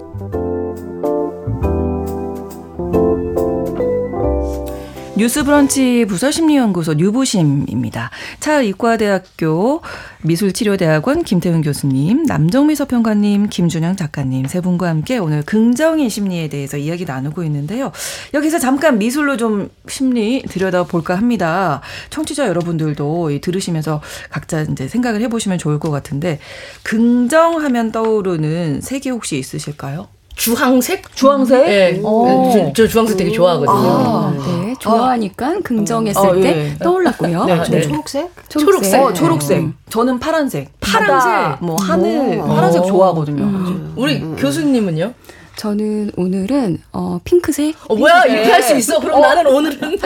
[5.16, 8.10] 뉴스브런치 부서심리연구소 뉴부심입니다.
[8.40, 9.82] 차 이과대학교
[10.24, 17.06] 미술치료대학원 김태훈 교수님, 남정미 서평가님, 김준영 작가님 세 분과 함께 오늘 긍정의 심리에 대해서 이야기
[17.06, 17.92] 나누고 있는데요.
[18.34, 21.82] 여기서 잠깐 미술로 좀 심리 들여다볼까 합니다.
[22.10, 26.40] 청취자 여러분들도 들으시면서 각자 이제 생각을 해보시면 좋을 것 같은데
[26.82, 30.08] 긍정하면 떠오르는 색이 혹시 있으실까요?
[30.36, 31.16] 주황색?
[31.16, 31.66] 주황색?
[31.66, 32.02] 네.
[32.02, 33.74] 저, 저, 주황색 되게 좋아하거든요.
[33.76, 34.74] 아, 네.
[34.80, 35.60] 좋아하니까 아.
[35.64, 36.78] 긍정했을 어, 때 예.
[36.80, 37.46] 떠올랐고요.
[37.46, 37.82] 네, 네.
[37.82, 38.32] 초록색?
[38.50, 38.60] 초록색.
[38.66, 39.02] 초록색.
[39.02, 39.58] 어, 초록색.
[39.60, 39.78] 음.
[39.90, 40.72] 저는 파란색.
[40.80, 41.32] 파란색.
[41.32, 42.48] 바다, 뭐 하늘, 오.
[42.48, 43.44] 파란색 좋아하거든요.
[43.44, 43.94] 음.
[43.96, 44.36] 우리 음.
[44.38, 45.14] 교수님은요?
[45.56, 47.76] 저는 오늘은 어 핑크색.
[47.88, 49.00] 어 뭐야 이렇게 할 수 있어?
[49.00, 49.22] 그럼 어.
[49.22, 49.78] 나는 오늘은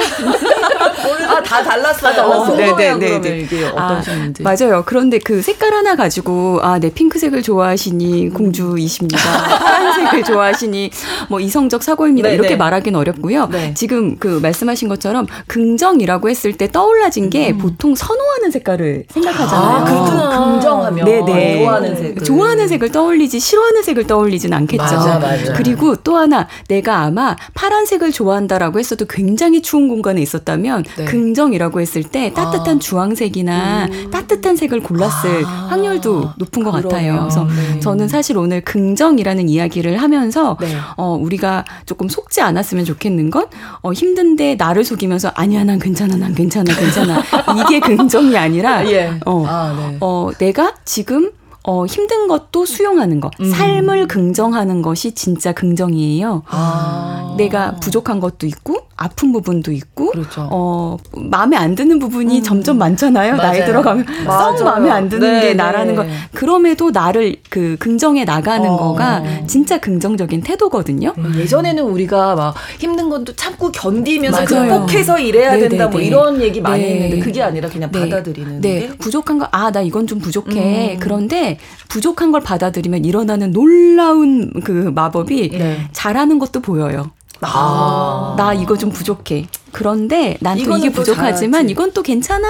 [1.30, 2.14] 아다 달랐어요.
[2.14, 2.56] 다 달랐어.
[2.56, 3.22] 네네네.
[3.22, 4.44] 네, 이게 어떤 식인지.
[4.46, 4.84] 아, 맞아요.
[4.86, 8.34] 그런데 그 색깔 하나 가지고 아네 핑크색을 좋아하시니 음.
[8.34, 9.18] 공주이십니다.
[9.18, 10.92] 파란색을 좋아하시니
[11.30, 12.28] 뭐 이성적 사고입니다.
[12.30, 12.36] 네네.
[12.36, 12.56] 이렇게 네.
[12.56, 13.48] 말하기는 어렵고요.
[13.52, 13.74] 네.
[13.76, 17.58] 지금 그 말씀하신 것처럼 긍정이라고 했을 때 떠올라진 게 음.
[17.60, 19.70] 보통 선호하는 색깔을 생각하잖아요.
[19.70, 20.52] 아, 그렇구나.
[20.52, 21.60] 긍정하면 네네.
[21.64, 22.24] 좋아하는 색.
[22.24, 24.84] 좋아하는 색을 떠올리지 싫어하는 색을 떠올리진 않겠죠.
[24.84, 25.37] 맞아, 맞아.
[25.46, 25.54] 맞아요.
[25.56, 31.06] 그리고 또 하나 내가 아마 파란색을 좋아한다라고 했어도 굉장히 추운 공간에 있었다면 네.
[31.06, 32.80] 긍정이라고 했을 때 따뜻한 아.
[32.80, 34.12] 주황색이나 음.
[34.12, 35.68] 따뜻한 색을 골랐을 아.
[35.70, 36.90] 확률도 높은 것 그러네요.
[36.90, 37.20] 같아요.
[37.22, 37.80] 그래서 네.
[37.80, 40.76] 저는 사실 오늘 긍정이라는 이야기를 하면서 네.
[40.96, 43.48] 어, 우리가 조금 속지 않았으면 좋겠는 건
[43.82, 47.24] 어, 힘든데 나를 속이면서 아니야 난 괜찮아 난 괜찮아 괜찮아
[47.62, 49.20] 이게 긍정이 아니라 예.
[49.26, 49.98] 어, 아, 네.
[50.02, 51.32] 어, 내가 지금
[51.68, 53.32] 어, 힘든 것도 수용하는 것.
[53.42, 53.52] 음.
[53.52, 56.44] 삶을 긍정하는 것이 진짜 긍정이에요.
[56.48, 57.36] 아.
[57.38, 60.48] 내가 부족한 것도 있고, 아픈 부분도 있고, 그렇죠.
[60.52, 62.44] 어, 마음에 안 드는 부분이 음.
[62.44, 63.36] 점점 많잖아요.
[63.36, 63.52] 맞아요.
[63.52, 64.06] 나이 들어가면.
[64.26, 65.96] 썩 마음에 안 드는 네, 게 나라는 네.
[65.96, 66.06] 거.
[66.34, 68.76] 그럼에도 나를 그 긍정해 나가는 어.
[68.76, 71.14] 거가 진짜 긍정적인 태도거든요.
[71.18, 71.34] 음.
[71.36, 76.84] 예전에는 우리가 막 힘든 것도 참고 견디면서 극복해서 일해야 네, 된다 뭐 이런 얘기 많이
[76.84, 76.94] 네.
[76.96, 78.00] 했는데 그게 아니라 그냥 네.
[78.02, 78.80] 받아들이는 네.
[78.80, 78.88] 게.
[78.98, 80.96] 부족한 거, 아, 나 이건 좀 부족해.
[80.96, 81.00] 음.
[81.00, 85.88] 그런데 부족한 걸 받아들이면 일어나는 놀라운 그 마법이 네.
[85.92, 87.12] 잘하는 것도 보여요.
[87.42, 88.34] 아.
[88.38, 89.48] 나 이거 좀 부족해.
[89.72, 92.48] 그런데 난 또 이게 부족하지만 이건 또 괜찮아?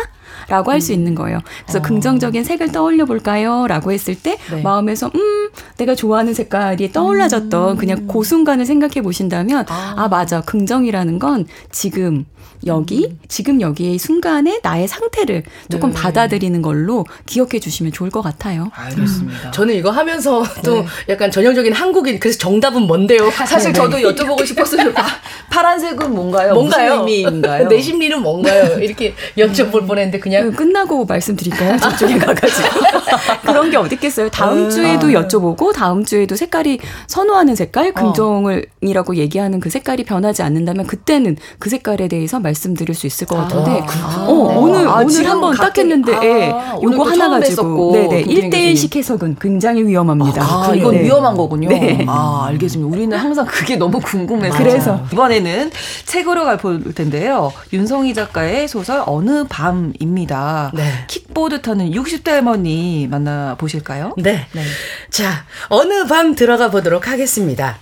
[0.47, 0.99] 라고 할수 음.
[0.99, 1.39] 있는 거예요.
[1.63, 1.81] 그래서 어.
[1.81, 3.67] 긍정적인 색을 떠올려 볼까요?
[3.67, 4.61] 라고 했을 때 네.
[4.61, 7.77] 마음에서 음, 내가 좋아하는 색깔이 떠올라졌던 음.
[7.77, 9.95] 그냥 그 순간을 생각해 보신다면 아.
[9.97, 10.41] 아, 맞아.
[10.41, 12.25] 긍정이라는 건 지금
[12.65, 13.19] 여기 음.
[13.27, 15.95] 지금 여기의 순간에 나의 상태를 조금 네.
[15.95, 18.71] 받아들이는 걸로 기억해 주시면 좋을 것 같아요.
[18.73, 19.49] 알겠습니다.
[19.49, 19.51] 음.
[19.51, 20.85] 저는 이거 하면서 또 네.
[21.09, 23.29] 약간 전형적인 한국인 그래서 정답은 뭔데요?
[23.45, 23.79] 사실 네.
[23.79, 24.91] 저도 여쭤보고 싶었어요.
[25.51, 26.53] 파란색은 뭔가요?
[26.53, 26.93] 뭔가요?
[26.99, 27.67] 의미인가요?
[27.67, 28.79] 내 심리는 뭔가요?
[28.79, 31.77] 이렇게 여쭤볼 뻔했는데 그냥 끝나고 말씀드릴까요?
[31.77, 32.67] 저쪽에 가가지고
[33.45, 34.29] 그런 게 어디 있겠어요?
[34.29, 34.69] 다음 아.
[34.69, 37.93] 주에도 여쭤보고 다음 주에도 색깔이 선호하는 색깔 어.
[37.93, 43.81] 긍정을이라고 얘기하는 그 색깔이 변하지 않는다면 그때는 그 색깔에 대해서 말씀드릴 수 있을 것 같은데
[43.87, 44.57] 아, 어, 네.
[44.57, 49.83] 오늘 아, 오늘 한번 딱 했는데 아, 예, 요거 하나 가지고 네네 1대1식 해석은 굉장히
[49.85, 50.43] 위험합니다.
[50.43, 51.03] 아, 이건 네.
[51.03, 51.69] 위험한 거군요.
[51.69, 52.03] 네.
[52.07, 52.93] 아 알겠습니다.
[52.93, 55.71] 우리는 항상 그게 너무 궁금해서 그래서 이번에는
[56.05, 57.53] 책으로 갈 볼 텐데요.
[57.71, 60.16] 윤성희 작가의 소설 어느 밤입니다.
[60.17, 60.71] 시간입니다.
[60.73, 61.05] 네.
[61.07, 64.15] 킥보드 타는 60대 할머니 만나 보실까요?
[64.17, 64.47] 네.
[64.51, 64.63] 네.
[65.11, 67.77] 자, 어느 밤 들어가 보도록 하겠습니다.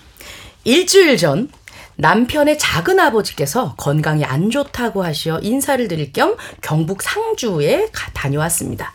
[0.65, 1.49] 일주일 전
[1.97, 8.93] 남편의 작은 아버지께서 건강이 안 좋다고 하시어 인사를 드릴 겸 경북 상주에 가, 다녀왔습니다.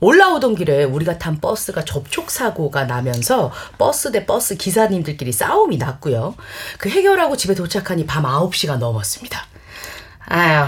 [0.00, 6.34] 올라오던 길에 우리가 탄 버스가 접촉 사고가 나면서 버스 대 버스 기사님들끼리 싸움이 났고요.
[6.78, 9.46] 그 해결하고 집에 도착하니 밤 9시가 넘었습니다.
[10.26, 10.66] 아휴,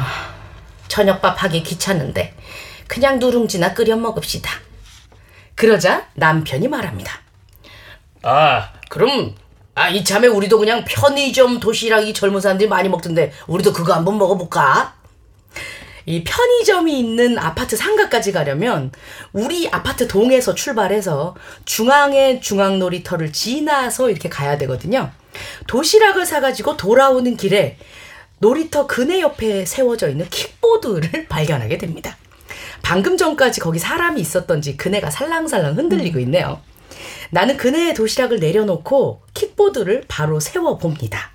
[0.92, 2.35] 저녁밥 하기 귀찮은데
[2.87, 4.50] 그냥 누룽지나 끓여 먹읍시다.
[5.55, 7.18] 그러자 남편이 말합니다.
[8.22, 9.35] 아, 그럼
[9.74, 14.94] 아, 이참에 우리도 그냥 편의점 도시락이 젊은 사람들이 많이 먹던데 우리도 그거 한번 먹어볼까?
[16.05, 18.92] 이 편의점이 있는 아파트 상가까지 가려면
[19.33, 25.11] 우리 아파트 동에서 출발해서 중앙의 중앙 놀이터를 지나서 이렇게 가야 되거든요.
[25.68, 27.78] 도시락을 사가지고 돌아오는 길에
[28.42, 32.16] 놀이터 그네 옆에 세워져 있는 킥보드를 발견하게 됩니다.
[32.83, 36.61] 방금 전까지 거기 사람이 있었던지 그네가 살랑살랑 흔들리고 있네요.
[37.31, 41.31] 나는 그네의 도시락을 내려놓고 킥보드를 바로 세워봅니다.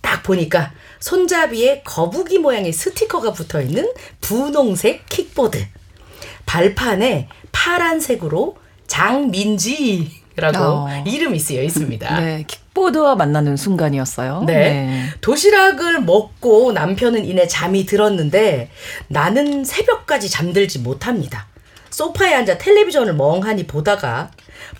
[0.00, 3.92] 딱 보니까 손잡이에 거북이 모양의 스티커가 붙어 있는
[4.22, 5.62] 분홍색 킥보드.
[6.46, 11.04] 발판에 파란색으로 장민지라고 어.
[11.06, 12.20] 이름이 쓰여 있습니다.
[12.20, 12.44] 네,
[12.76, 14.44] 킥보드와 만나는 순간이었어요.
[14.46, 14.54] 네.
[14.54, 15.04] 네.
[15.22, 18.70] 도시락을 먹고 남편은 이내 잠이 들었는데
[19.08, 21.46] 나는 새벽까지 잠들지 못합니다.
[21.90, 24.30] 소파에 앉아 텔레비전을 멍하니 보다가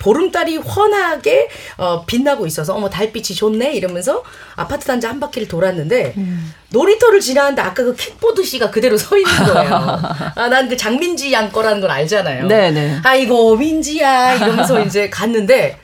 [0.01, 4.23] 보름달이 훤하게 어, 빛나고 있어서 어머 달빛이 좋네 이러면서
[4.57, 6.53] 아파트 단지 한 바퀴를 돌았는데 음.
[6.71, 9.71] 놀이터를 지나는데 아까 그 킥보드 씨가 그대로 서 있는 거예요.
[10.35, 12.49] 아, 난 그 장민지 양 거라는 걸 알잖아요.
[12.49, 13.01] 네네.
[13.05, 15.79] 아이고 민지야 이러면서 이제 갔는데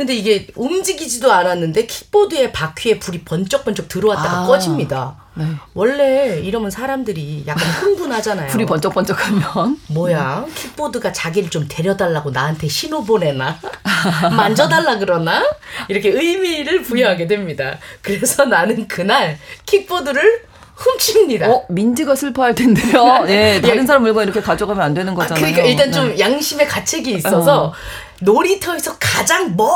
[0.00, 4.46] 근데 이게 움직이지도 않았는데 킥보드의 바퀴에 불이 번쩍번쩍 들어왔다가 아.
[4.46, 5.14] 꺼집니다.
[5.34, 5.44] 네.
[5.74, 8.48] 원래 이러면 사람들이 약간 흥분하잖아요.
[8.48, 13.58] 불이 번쩍번쩍하면 뭐야 킥보드가 자기를 좀 데려달라고 나한테 신호 보내나
[14.34, 15.44] 만져달라 그러나
[15.88, 17.78] 이렇게 의미를 부여하게 됩니다.
[18.00, 21.50] 그래서 나는 그날 킥보드를 훔칩니다.
[21.50, 23.24] 어, 민지가 슬퍼할 텐데요.
[23.28, 25.44] 네, 다른 사람 물건 이렇게 가져가면 안 되는 거잖아요.
[25.44, 26.18] 아, 그러니까 일단 좀 네.
[26.18, 27.72] 양심의 가책이 있어서 어.
[28.20, 29.70] 놀이터에서 가장 먼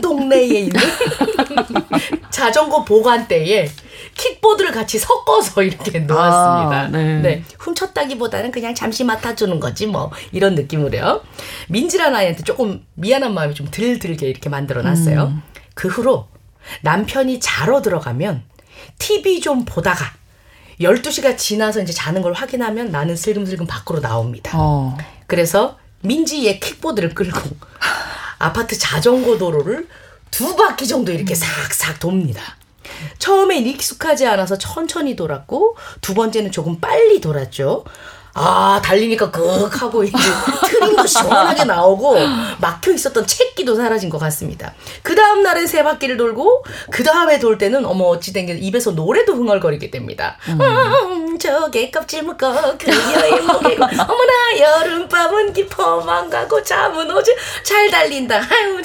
[0.00, 0.80] 동네에 있는
[2.30, 3.68] 자전거 보관대에
[4.14, 6.80] 킥보드를 같이 섞어서 이렇게 놓았습니다.
[6.80, 7.20] 아, 네.
[7.20, 7.44] 네.
[7.58, 11.22] 훔쳤다기보다는 그냥 잠시 맡아주는 거지 뭐 이런 느낌으로요.
[11.68, 15.24] 민지란 아이한테 조금 미안한 마음이 좀 들 들게 이렇게 만들어 놨어요.
[15.24, 15.42] 음.
[15.74, 16.28] 그 후로
[16.82, 18.42] 남편이 자러 들어가면
[18.98, 20.04] TV 좀 보다가
[20.80, 24.52] 12시가 지나서 이제 자는 걸 확인하면 나는 슬금슬금 밖으로 나옵니다.
[24.54, 24.96] 어.
[25.26, 27.40] 그래서 민지의 킥보드를 끌고
[28.38, 29.88] 아파트 자전거 도로를
[30.30, 32.42] 두 바퀴 정도 이렇게 싹싹 돕니다.
[33.18, 37.84] 처음엔 익숙하지 않아서 천천히 돌았고 두 번째는 조금 빨리 돌았죠.
[38.36, 40.12] 아 달리니까 끄 하고 이제
[40.66, 42.16] 트림도 시원하게 나오고
[42.60, 44.74] 막혀 있었던 채기도 사라진 것 같습니다.
[45.04, 49.34] 그 다음 날은 세 바퀴를 돌고 그 다음에 돌 때는 어머 어찌 된게 입에서 노래도
[49.34, 50.36] 흥얼거리게 됩니다.
[50.48, 51.23] 음.
[51.34, 58.36] 음 저게 껍질 묶어 그녀의 목에 어머나 여름밤은 깊어만 가고 잠은 오지 잘 달린다.
[58.36, 58.80] 아유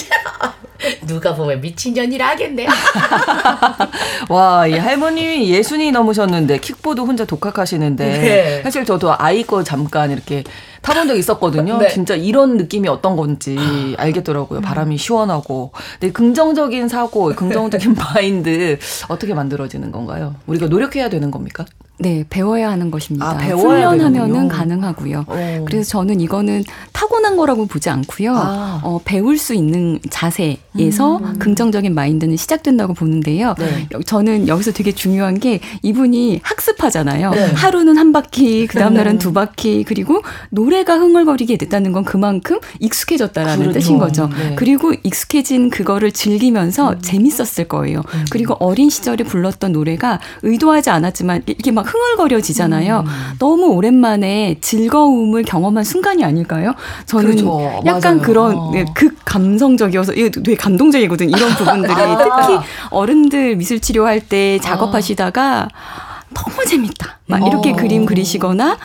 [1.06, 2.66] 누가 보면 미친년이라 하겠네.
[4.30, 8.64] 와, 이 할머님이 예순이 넘으셨는데 킥보드 혼자 독학하시는데 네.
[8.64, 10.44] 사실 저도 아이 거 잠깐 이렇게
[10.82, 11.78] 타본 적 있었거든요.
[11.78, 11.90] 네.
[11.90, 13.58] 진짜 이런 느낌이 어떤 건지
[13.98, 14.62] 알겠더라고요.
[14.62, 15.72] 바람이 시원하고.
[16.00, 20.36] 근데 긍정적인 사고, 긍정적인 마인드 어떻게 만들어지는 건가요?
[20.48, 21.66] 우리가 노력해야 되는 겁니까?
[22.02, 23.32] 네, 배워야 하는 것입니다.
[23.32, 25.26] 아, 훈련하면은 가능하고요.
[25.28, 25.66] 오.
[25.66, 28.34] 그래서 저는 이거는 타고난 거라고 보지 않고요.
[28.34, 28.80] 아.
[28.84, 31.40] 어, 배울 수 있는 자세에서 음.
[31.40, 33.54] 긍정적인 마인드는 시작된다고 보는데요.
[33.60, 33.88] 네.
[34.06, 37.32] 저는 여기서 되게 중요한 게 이분이 학습하잖아요.
[37.32, 37.52] 네.
[37.54, 39.18] 하루는 한 바퀴, 그 다음 날은 네.
[39.20, 43.80] 두 바퀴, 그리고 노래가 흥얼거리게 됐다는 건 그만큼 익숙해졌다라는 그렇죠.
[43.80, 44.30] 뜻인 거죠.
[44.38, 44.56] 네.
[44.56, 47.02] 그리고 익숙해진 그거를 즐기면서 음.
[47.02, 48.04] 재밌었을 거예요.
[48.14, 48.26] 음.
[48.32, 53.04] 그리고 어린 시절에 불렀던 노래가 의도하지 않았지만 이렇게 막 흥얼거려지잖아요.
[53.06, 53.36] 음.
[53.39, 56.73] 너무 오랜만에 즐거움을 경험한 순간이 아닐까요?
[57.06, 57.82] 저는 그렇죠.
[57.86, 58.21] 약간 맞아요.
[58.21, 58.71] 그런 어.
[58.73, 61.30] 네, 극 감성적이어서 이게 되게 감동적이거든.
[61.30, 62.17] 이런 부분들이 아.
[62.17, 65.67] 특히 어른들 미술 치료할 때 작업하시다가
[66.34, 67.20] 너무 재밌다.
[67.26, 67.76] 막 이렇게 어.
[67.76, 68.78] 그림 그리시거나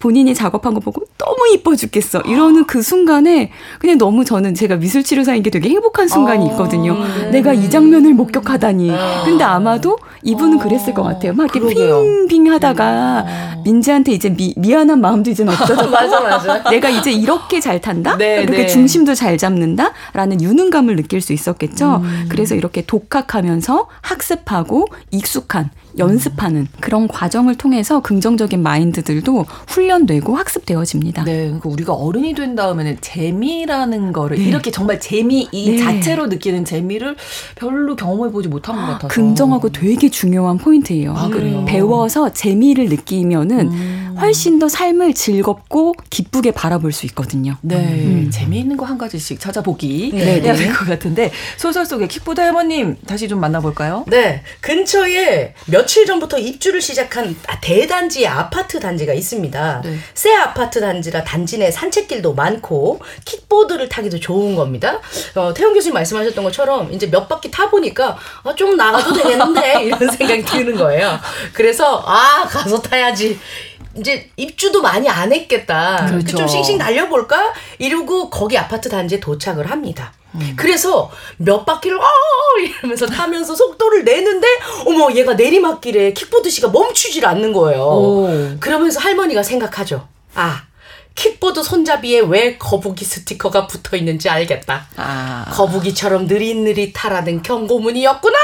[0.00, 2.20] 본인이 작업한 거 보고 너무 이뻐 죽겠어.
[2.22, 6.50] 이러는 그 순간에 그냥 너무 저는 제가 미술치료사인 게 되게 행복한 순간이 어.
[6.50, 6.96] 있거든요.
[7.20, 7.30] 네.
[7.30, 8.90] 내가 이 장면을 목격하다니.
[8.90, 9.22] 어.
[9.24, 11.34] 근데 아마도 이분은 그랬을 것 같아요.
[11.34, 13.62] 막 이렇게 핑핑 하다가 음.
[13.64, 15.88] 민지한테 이제 미, 미안한 마음도 이제 없어져.
[15.88, 16.62] 맞아, 맞아.
[16.70, 18.16] 내가 이제 이렇게 잘 탄다?
[18.16, 18.66] 네, 이렇게 네.
[18.66, 19.92] 중심도 잘 잡는다?
[20.12, 21.96] 라는 유능감을 느낄 수 있었겠죠.
[22.02, 22.26] 음.
[22.28, 31.24] 그래서 이렇게 독학하면서 학습하고 익숙한 연습하는 그런 과정을 통해서 긍정적인 마인드들도 훈련되고 학습되어집니다.
[31.24, 34.44] 네, 그러니까 우리가 어른이 된 다음에는 재미라는 거를 네.
[34.44, 35.78] 이렇게 정말 재미 이 네.
[35.78, 37.16] 자체로 느끼는 재미를
[37.56, 41.14] 별로 경험해 보지 못한 것 같아서 긍정하고 되게 중요한 포인트예요.
[41.16, 41.64] 아, 그래요?
[41.66, 44.16] 배워서 재미를 느끼면은 음.
[44.20, 47.56] 훨씬 더 삶을 즐겁고 기쁘게 바라볼 수 있거든요.
[47.62, 48.30] 네, 음.
[48.32, 50.42] 재미있는 거 한 가지씩 찾아보기 네.
[50.42, 54.04] 해야 될 것 같은데 소설 속의 킥보드 할머님 다시 좀 만나볼까요?
[54.08, 55.54] 네, 근처에
[55.84, 59.82] 며칠 전부터 입주를 시작한 대단지 아파트 단지가 있습니다.
[59.84, 59.98] 네.
[60.14, 64.98] 새 아파트 단지라 단지 내 산책길도 많고 킥보드를 타기도 좋은 겁니다.
[65.34, 70.10] 어, 태영 교수님 말씀하셨던 것처럼 이제 몇 바퀴 타 보니까 어, 좀 나가도 되겠는데 이런
[70.10, 71.18] 생각이 드는 거예요.
[71.52, 73.38] 그래서 아 가서 타야지.
[73.96, 76.06] 이제 입주도 많이 안 했겠다.
[76.06, 76.36] 그렇죠.
[76.38, 77.52] 좀 싱싱 날려볼까?
[77.78, 80.12] 이러고 거기 아파트 단지에 도착을 합니다.
[80.34, 80.52] 음.
[80.56, 82.04] 그래서 몇 바퀴를 어
[82.80, 84.46] 이러면서 타면서 속도를 내는데
[84.86, 87.82] 어머 얘가 내리막길에 킥보드 씨가 멈추질 않는 거예요.
[87.82, 88.28] 오.
[88.60, 90.08] 그러면서 할머니가 생각하죠.
[90.34, 90.62] 아
[91.14, 94.86] 킥보드 손잡이에 왜 거북이 스티커가 붙어 있는지 알겠다.
[94.96, 95.44] 아.
[95.52, 98.36] 거북이처럼 느릿느릿하라는 경고문이었구나.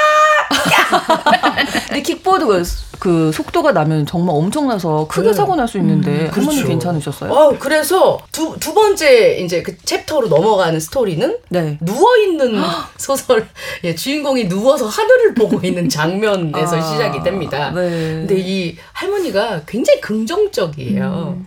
[1.88, 2.62] 근데 킥보드 그,
[3.00, 5.32] 그 속도가 나면 정말 엄청나서 크게 네.
[5.34, 6.68] 사고 날 수 있는데 음, 할머니 그렇죠.
[6.68, 7.32] 괜찮으셨어요?
[7.32, 11.78] 어, 그래서 두, 두 번째 이제 그 챕터로 넘어가는 스토리는 네.
[11.80, 12.60] 누워 있는
[12.96, 13.48] 소설.
[13.84, 17.70] 예, 주인공이 누워서 하늘을 보고 있는 장면에서 아, 시작이 됩니다.
[17.70, 17.90] 네.
[17.90, 21.36] 근데 이 할머니가 굉장히 긍정적이에요.
[21.36, 21.46] 음.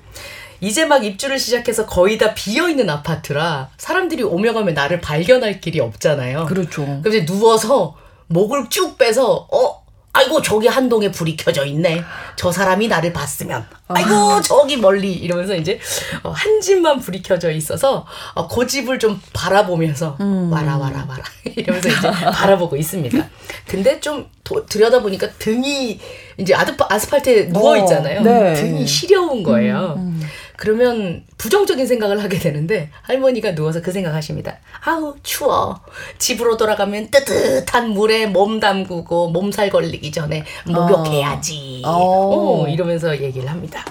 [0.63, 5.82] 이제 막 입주를 시작해서 거의 다 비어 있는 아파트라 사람들이 오며 가면 나를 발견할 길이
[5.82, 6.45] 없잖아요.
[6.45, 6.86] 그렇죠.
[6.86, 7.97] 그럼 이제 누워서
[8.28, 12.02] 목을 쭉 빼서 어 아이고 저기 한 동에 불이 켜져 있네.
[12.38, 14.41] 저 사람이 나를 봤으면 아이고 아.
[14.41, 15.80] 저기 멀리 이러면서 이제
[16.23, 20.49] 어, 한 집만 불이 켜져 있어서 어, 그 집을 좀 바라보면서 음.
[20.49, 23.30] 와라 와라 와라 이러면서 이제 바라보고 있습니다.
[23.67, 25.99] 근데 좀 도, 들여다보니까 등이
[26.38, 28.19] 이제 아스팔트에 누워 어, 있잖아요.
[28.19, 28.54] 어, 네.
[28.54, 29.95] 등이 시려운 거예요.
[29.97, 30.30] 음, 음.
[30.63, 34.60] 그러면 부정적인 생각을 하게 되는데 할머니가 누워서 그 생각하십니다.
[34.86, 35.82] 아우 추워.
[36.19, 41.82] 집으로 돌아가면 뜨뜻한 물에 몸 담그고 몸살 걸리기 전에 목욕해야지.
[41.84, 42.63] 어.
[42.63, 42.67] 어.
[42.69, 43.84] 이러면서 얘기를 합니다.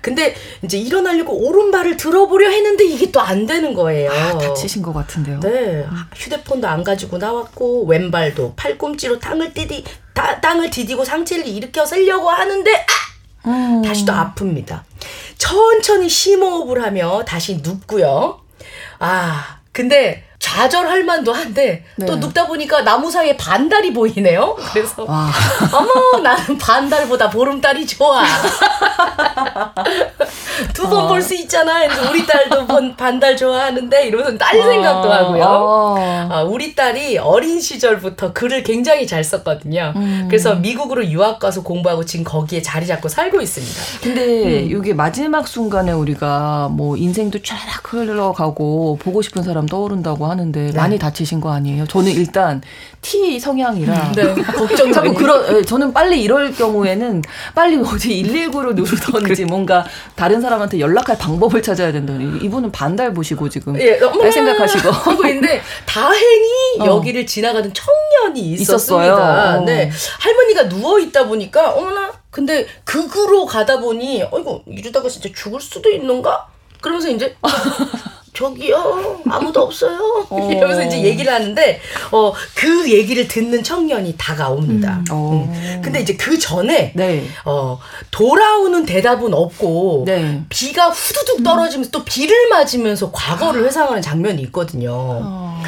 [0.00, 4.12] 근데 이제 일어나려고 오른발을 들어보려 했는데 이게 또 안 되는 거예요.
[4.12, 5.40] 아, 다치신 것 같은데요.
[5.40, 5.84] 네.
[6.14, 12.70] 휴대폰도 안 가지고 나왔고 왼발도 팔꿈치로 땅을 디디 다, 땅을 디디고 상체를 일으켜 세려고 하는데
[13.42, 13.48] 아!
[13.48, 13.82] 음.
[13.82, 14.82] 다시 또 아픕니다.
[15.44, 18.40] 천천히 심호흡을 하며 다시 눕고요.
[18.98, 20.24] 아, 근데
[20.58, 22.06] 좌절할 만도 한데 네.
[22.06, 24.56] 또 눕다 보니까 나무 사이에 반달이 보이네요.
[24.72, 25.28] 그래서 와.
[25.72, 28.22] 어머 나는 반달보다 보름달이 좋아.
[30.72, 31.36] 두 번 볼수 어.
[31.38, 31.82] 있잖아.
[32.10, 35.12] 우리 딸도 반달 좋아하는데 이러면서 딸 생각도 어.
[35.12, 35.44] 하고요.
[35.44, 36.28] 어.
[36.30, 39.92] 아, 우리 딸이 어린 시절부터 글을 굉장히 잘 썼거든요.
[39.96, 40.26] 음.
[40.28, 43.74] 그래서 미국으로 유학 가서 공부하고 지금 거기에 자리 잡고 살고 있습니다.
[44.02, 44.68] 근데 음.
[44.70, 50.72] 이게 마지막 순간에 우리가 뭐 인생도 쫙 흘러가고 보고 싶은 사람 떠오른다고 하는 데 네.
[50.72, 51.86] 많이 다치신 거 아니에요?
[51.86, 52.62] 저는 일단
[53.02, 54.34] T 성향이라 네.
[54.56, 57.22] 걱정이 자꾸 그런 예, 저는 빨리 이럴 경우에는
[57.54, 63.80] 빨리 어디 119를 누르던지 뭔가 다른 사람한테 연락할 방법을 찾아야 된다니 이분은 반달 보시고 지금
[63.80, 66.86] 예, 할 생각하시고 하고 있는데 다행히 어.
[66.86, 69.58] 여기를 지나가는 청년이 있었습니다.
[69.58, 69.60] 어.
[69.64, 75.90] 네 할머니가 누워 있다 보니까 어머나 근데 극으로 가다 보니 어이구 이러다가 진짜 죽을 수도
[75.90, 76.48] 있는가?
[76.80, 77.36] 그러면서 이제
[78.34, 80.50] 저기요 아무도 없어요 어.
[80.50, 84.92] 이러면서 이제 얘기를 하는데 어 그 얘기를 듣는 청년이 다가옵니다.
[84.92, 85.04] 음.
[85.10, 85.50] 어.
[85.52, 85.80] 음.
[85.82, 87.26] 근데 이제 그 전에 네.
[87.44, 87.78] 어
[88.10, 90.42] 돌아오는 대답은 없고 네.
[90.48, 91.92] 비가 후두둑 떨어지면서 음.
[91.92, 94.92] 또 비를 맞으면서 과거를 회상하는 장면이 있거든요.
[94.94, 95.62] 어.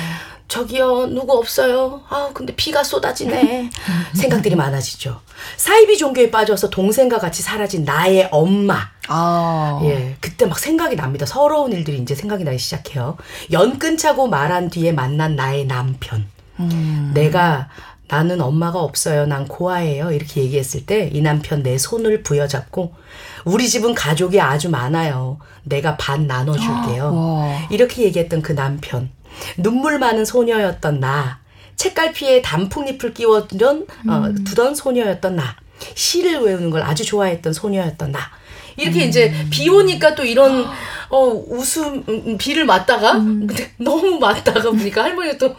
[0.49, 2.03] 저기요 누구 없어요?
[2.09, 3.71] 아 근데 비가 쏟아지네.
[4.15, 5.21] 생각들이 많아지죠.
[5.57, 8.89] 사이비 종교에 빠져서 동생과 같이 사라진 나의 엄마.
[9.09, 9.81] 아.
[9.85, 11.27] 예 그때 막 생각이 납니다.
[11.27, 13.17] 서러운 일들이 이제 생각이 나기 시작해요.
[13.53, 16.27] 연 끊자고 말한 뒤에 만난 나의 남편.
[16.61, 17.11] 음.
[17.15, 17.69] 내가
[18.09, 19.27] 나는 엄마가 없어요.
[19.27, 20.13] 난 고아예요.
[20.13, 22.95] 이렇게 얘기했을 때 이 남편 내 손을 부여잡고
[23.45, 25.39] 우리 집은 가족이 아주 많아요.
[25.65, 27.67] 내가 반 나눠줄게요.
[27.71, 29.11] 이렇게 얘기했던 그 남편
[29.57, 31.41] 눈물 많은 소녀였던 나,
[31.77, 34.45] 책갈피에 단풍잎을 끼워두던 어, 음.
[34.45, 35.57] 두던 소녀였던 나,
[35.95, 38.21] 시를 외우는 걸 아주 좋아했던 소녀였던 나.
[38.77, 39.09] 이렇게 음.
[39.09, 40.67] 이제 비 오니까 또 이런
[41.09, 43.47] 어 웃음 음, 음 비를 맞다가 음.
[43.47, 45.55] 근데 너무 맞다가 보니까 할머니가 또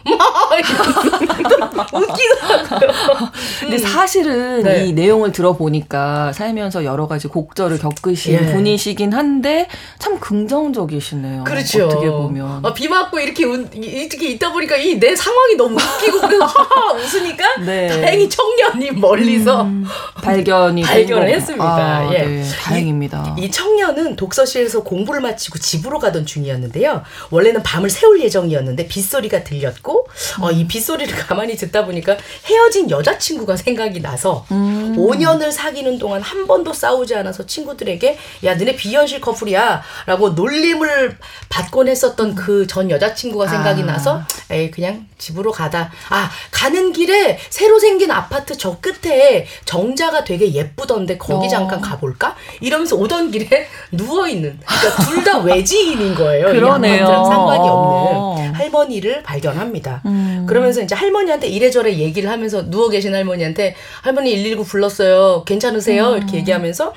[1.92, 3.30] 웃기더라고요.
[3.60, 3.78] 근데 음.
[3.78, 4.84] 사실은 네.
[4.84, 8.52] 이 내용을 들어보니까 살면서 여러 가지 곡절을 겪으신 예.
[8.52, 11.44] 분이시긴 한데 참 긍정적이시네요.
[11.44, 11.86] 그렇죠.
[11.86, 16.44] 어떻게 보면 아, 비 맞고 이렇게 이렇게 있다 보니까 이 내 상황이 너무 웃기고 그래서
[16.46, 17.88] 하하 웃으니까 네.
[17.88, 19.86] 다행히 청년이 멀리서 음,
[20.22, 21.64] 발견이 발견을 했습니다.
[21.64, 22.18] 아, 예.
[22.24, 23.07] 네, 다행입니다.
[23.38, 27.02] 이, 이 청년은 독서실에서 공부를 마치고 집으로 가던 중이었는데요.
[27.30, 30.06] 원래는 밤을 새울 예정이었는데 빗소리가 들렸고
[30.38, 30.42] 음.
[30.44, 34.94] 어, 이 빗소리를 가만히 듣다 보니까 헤어진 여자친구가 생각이 나서 음.
[34.96, 41.88] 5년을 사귀는 동안 한 번도 싸우지 않아서 친구들에게 야 너네 비현실 커플이야 라고 놀림을 받곤
[41.88, 43.86] 했었던 그 전 여자친구가 생각이 아.
[43.86, 50.52] 나서 에이 그냥 집으로 가다 아 가는 길에 새로 생긴 아파트 저 끝에 정자가 되게
[50.54, 51.48] 예쁘던데 거기 어.
[51.48, 58.16] 잠깐 가볼까 이러면서 오던 길에 누워 있는 그러니까 둘 다 외지인인 거예요 그러네요 상관이 없는
[58.16, 58.36] 어.
[58.54, 60.46] 할머니를 발견합니다 음.
[60.48, 66.16] 그러면서 이제 할머니한테 이래저래 얘기를 하면서 누워 계신 할머니한테 할머니 119 불렀어요 괜찮으세요 음.
[66.18, 66.94] 이렇게 얘기하면서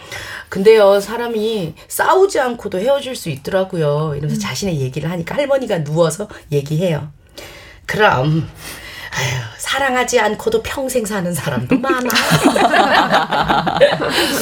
[0.50, 4.40] 근데요 사람이 싸우지 않고도 헤어질 수 있더라고요 이러면서 음.
[4.40, 7.10] 자신의 얘기를 하니까 할머니가 누워서 얘기해요
[7.92, 8.48] 그럼
[9.14, 9.28] 아유,
[9.58, 12.00] 사랑하지 않고도 평생 사는 사람도 많아.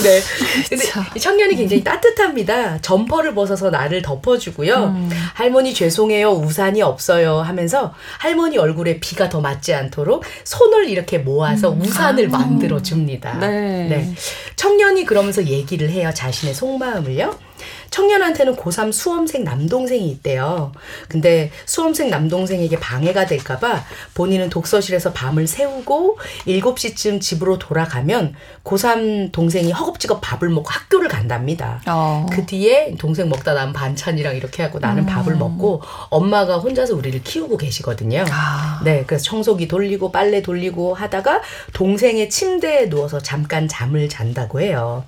[0.03, 0.21] 네.
[0.69, 2.79] 근데 청년이 굉장히 따뜻합니다.
[2.79, 4.75] 점퍼를 벗어서 나를 덮어주고요.
[4.75, 5.09] 음.
[5.33, 6.29] 할머니 죄송해요.
[6.33, 7.39] 우산이 없어요.
[7.39, 11.81] 하면서 할머니 얼굴에 비가 더 맞지 않도록 손을 이렇게 모아서 음.
[11.81, 12.37] 우산을 아.
[12.37, 13.39] 만들어 줍니다.
[13.39, 13.87] 네.
[13.89, 14.13] 네.
[14.55, 16.11] 청년이 그러면서 얘기를 해요.
[16.13, 17.48] 자신의 속마음을요.
[17.91, 20.71] 청년한테는 고3 수험생 남동생이 있대요.
[21.07, 23.83] 근데 수험생 남동생에게 방해가 될까봐
[24.13, 31.81] 본인은 독서실에서 밤을 새우고 7시쯤 집으로 돌아가면 고3 동생이 허겁지겁 밥을 먹고 학교를 간답니다.
[31.87, 32.25] 어.
[32.31, 35.05] 그 뒤에 동생 먹다 남은 반찬이랑 이렇게 하고 나는 음.
[35.05, 38.25] 밥을 먹고 엄마가 혼자서 우리를 키우고 계시거든요.
[38.31, 38.81] 아.
[38.83, 41.41] 네, 그래서 청소기 돌리고 빨래 돌리고 하다가
[41.73, 45.03] 동생의 침대에 누워서 잠깐 잠을 잔다고 해요.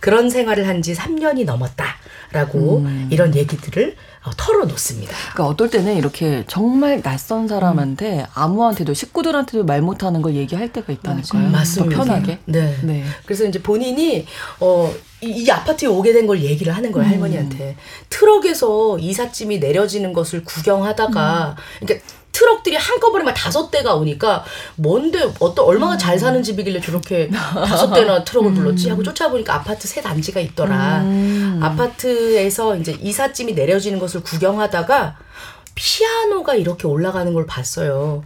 [0.00, 1.95] 그런 생활을 한 지 3년이 넘었다.
[2.32, 3.08] 라고 음.
[3.10, 5.12] 이런 얘기들을 어, 털어놓습니다.
[5.32, 8.24] 그러니까 어떨 때는 이렇게 정말 낯선 사람한테 음.
[8.34, 11.50] 아무한테도 식구들한테도 말 못하는 걸 얘기할 때가 있다니까요.
[11.50, 11.96] 맞습니다.
[11.96, 12.38] 편하게.
[12.46, 12.76] 네.
[12.82, 13.04] 네.
[13.24, 14.26] 그래서 이제 본인이
[14.60, 14.92] 어.
[15.22, 17.12] 이, 이 아파트에 오게 된 걸 얘기를 하는 거예요, 음.
[17.12, 17.76] 할머니한테.
[18.10, 21.86] 트럭에서 이삿짐이 내려지는 것을 구경하다가, 음.
[21.86, 22.06] 그러니까
[22.36, 28.24] 트럭들이 한꺼번에 막 다섯 대가 오니까 뭔데 어떤 얼마나 잘 사는 집이길래 저렇게 다섯 대나
[28.24, 31.00] 트럭을 불렀지 하고 쫓아보니까 아파트 새 단지가 있더라.
[31.00, 31.60] 음.
[31.62, 35.16] 아파트에서 이제 이삿짐이 내려지는 것을 구경하다가
[35.74, 38.22] 피아노가 이렇게 올라가는 걸 봤어요.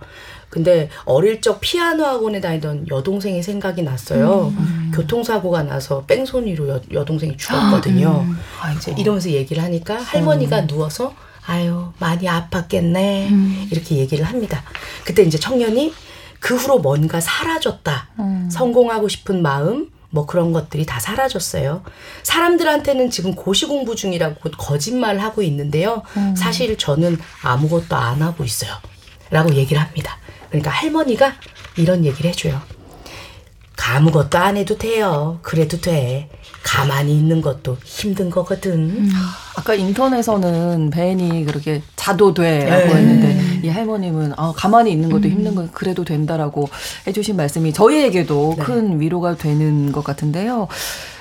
[0.48, 4.52] 근데 어릴 적 피아노 학원에 다니던 여동생이 생각이 났어요.
[4.58, 4.90] 음.
[4.92, 8.24] 교통사고가 나서 뺑소니로 여, 여동생이 죽었거든요.
[8.26, 8.36] 음.
[8.76, 10.66] 이제 이러면서 얘기를 하니까 할머니가 음.
[10.66, 11.14] 누워서
[11.50, 13.28] 아유, 많이 아팠겠네.
[13.28, 13.68] 음.
[13.72, 14.62] 이렇게 얘기를 합니다.
[15.04, 15.92] 그때 이제 청년이
[16.38, 18.08] 그 후로 뭔가 사라졌다.
[18.20, 18.48] 음.
[18.48, 21.82] 성공하고 싶은 마음, 뭐 그런 것들이 다 사라졌어요.
[22.22, 26.02] 사람들한테는 지금 고시 공부 중이라고 거짓말 하고 있는데요.
[26.16, 26.36] 음.
[26.36, 28.72] 사실 저는 아무것도 안 하고 있어요.
[29.30, 30.18] 라고 얘기를 합니다.
[30.50, 31.34] 그러니까 할머니가
[31.76, 32.60] 이런 얘기를 해줘요.
[33.76, 35.40] 아무것도 안 해도 돼요.
[35.42, 36.28] 그래도 돼.
[36.62, 38.72] 가만히 있는 것도 힘든 거거든.
[38.72, 39.10] 음.
[39.56, 43.00] 아까 인터넷에서는 벤이 그렇게 자도 돼라고 네.
[43.00, 45.30] 했는데 이 할머님은 아, 가만히 있는 것도 음.
[45.32, 46.68] 힘든 거 그래도 된다라고
[47.06, 48.64] 해주신 말씀이 저희에게도 네.
[48.64, 50.68] 큰 위로가 되는 것 같은데요.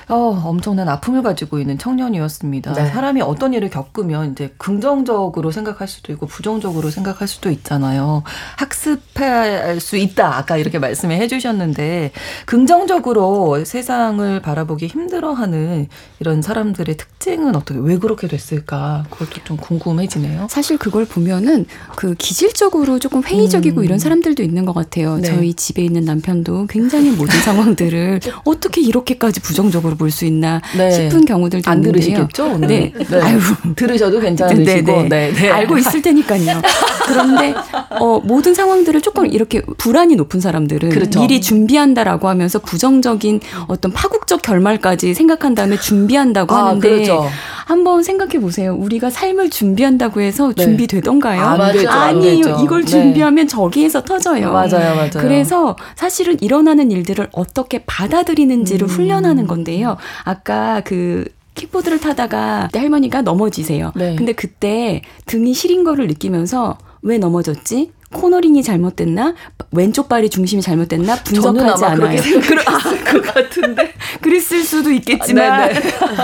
[0.09, 2.73] 어, 엄청난 아픔을 가지고 있는 청년이었습니다.
[2.73, 2.87] 네.
[2.87, 8.23] 사람이 어떤 일을 겪으면 이제 긍정적으로 생각할 수도 있고 부정적으로 생각할 수도 있잖아요.
[8.57, 10.35] 학습할 수 있다.
[10.35, 12.11] 아까 이렇게 말씀해 주셨는데
[12.45, 15.87] 긍정적으로 세상을 바라보기 힘들어하는
[16.19, 19.05] 이런 사람들의 특징은 어떻게 왜 그렇게 됐을까?
[19.11, 20.47] 그것도 좀 궁금해지네요.
[20.49, 23.85] 사실 그걸 보면은 그 기질적으로 조금 회의적이고 음.
[23.85, 25.17] 이런 사람들도 있는 것 같아요.
[25.17, 25.27] 네.
[25.27, 30.89] 저희 집에 있는 남편도 굉장히 모든 상황들을 어떻게 이렇게까지 부정적으로 볼 수 있나 네.
[30.89, 32.01] 싶은 경우들도 안 있는데요.
[32.01, 32.45] 들으시겠죠?
[32.55, 32.67] 오늘?
[32.67, 32.93] 네.
[32.97, 33.21] 네.
[33.21, 33.39] 아유
[33.75, 35.07] 들으셔도 괜찮으시고 네, 네.
[35.09, 35.49] 네, 네.
[35.51, 36.61] 알고 있을 테니까요.
[37.05, 37.53] 그런데
[37.99, 41.19] 어, 모든 상황들을 조금 이렇게 불안이 높은 사람들은 그렇죠.
[41.19, 47.27] 미리 준비한다라고 하면서 부정적인 어떤 파국적 결말까지 생각한 다음에 준비한다고 아, 하는데 그렇죠.
[47.65, 48.73] 한번 생각해 보세요.
[48.75, 50.63] 우리가 삶을 준비한다고 해서 네.
[50.63, 51.41] 준비되던가요?
[51.43, 52.57] 안 되죠, 아니에요.
[52.63, 54.51] 이걸 준비하면 저기에서 터져요.
[54.51, 55.09] 맞아요, 맞아요.
[55.13, 58.89] 그래서 사실은 일어나는 일들을 어떻게 받아들이는지를 음.
[58.89, 59.88] 훈련하는 건데요.
[60.23, 61.25] 아까 그
[61.55, 63.91] 킥보드를 타다가 할머니가 넘어지세요.
[63.95, 64.15] 네.
[64.15, 67.91] 근데 그때 등이 시린 거를 느끼면서 왜 넘어졌지?
[68.13, 69.35] 코너링이 잘못됐나
[69.71, 71.97] 왼쪽 발이 중심이 잘못됐나 분석하지 않아요.
[71.99, 75.69] 그렇게 생각을 것 같은데 그랬을 수도 있겠지만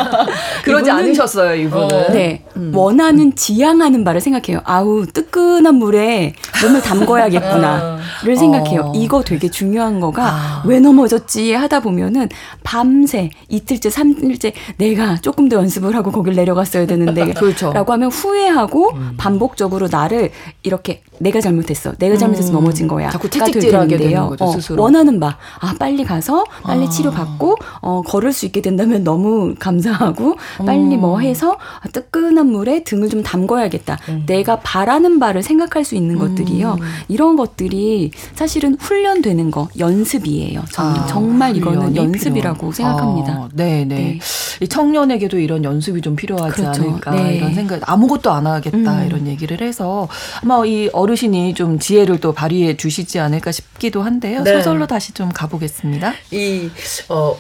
[0.65, 1.83] 그러지 않으셨어요 이분은.
[1.95, 2.11] 어.
[2.11, 2.71] 네 음.
[2.73, 4.61] 원하는 지향하는 바를 생각해요.
[4.63, 6.33] 아우 뜨끈한 물에
[6.63, 7.99] 몸을 담궈야겠구나를
[8.33, 8.35] 어.
[8.35, 8.91] 생각해요.
[8.95, 10.63] 이거 되게 중요한 거가 아.
[10.65, 12.29] 왜 넘어졌지 하다 보면은
[12.63, 17.71] 밤새 이틀째 삼일째 내가 조금 더 연습을 하고 거길 내려갔어야 되는데 그렇죠.
[17.73, 19.13] 라고 하면 후회하고 음.
[19.17, 20.31] 반복적으로 나를
[20.63, 21.93] 이렇게 내가 잘못했 어.
[21.97, 22.53] 내가 잘못해서 음.
[22.53, 23.09] 넘어진 거야.
[23.09, 25.37] 자꾸 채찍질하게 되는 거죠, 어, 원하는 바.
[25.59, 26.89] 아, 빨리 가서 빨리 아.
[26.89, 31.21] 치료받고 어, 걸을 수 있게 된다면 너무 감사하고 빨리 뭐 음.
[31.21, 31.57] 해서
[31.91, 33.97] 뜨끈한 물에 등을 좀 담궈야겠다.
[34.09, 34.23] 음.
[34.25, 36.77] 내가 바라는 바를 생각할 수 있는 것들이요.
[36.79, 36.85] 음.
[37.07, 40.63] 이런 것들이 사실은 훈련되는 거, 연습이에요.
[40.71, 42.71] 저는 아, 정말 이거는 연습이라고 필요.
[42.71, 43.33] 생각합니다.
[43.33, 44.19] 아, 네, 네.
[44.61, 46.81] 이 청년에게도 이런 연습이 좀 필요하지 그렇죠.
[46.83, 47.35] 않을까 네.
[47.37, 47.81] 이런 생각.
[47.89, 49.05] 아무것도 안 하겠다 음.
[49.07, 50.07] 이런 얘기를 해서
[50.43, 54.43] 아마 이 어르신이 좀 지혜를 또 발휘해 주시지 않을까 싶기도 한데요.
[54.43, 54.53] 네.
[54.57, 56.13] 소설로 다시 좀 가보겠습니다.
[56.31, 56.69] 이
[57.09, 57.37] 어.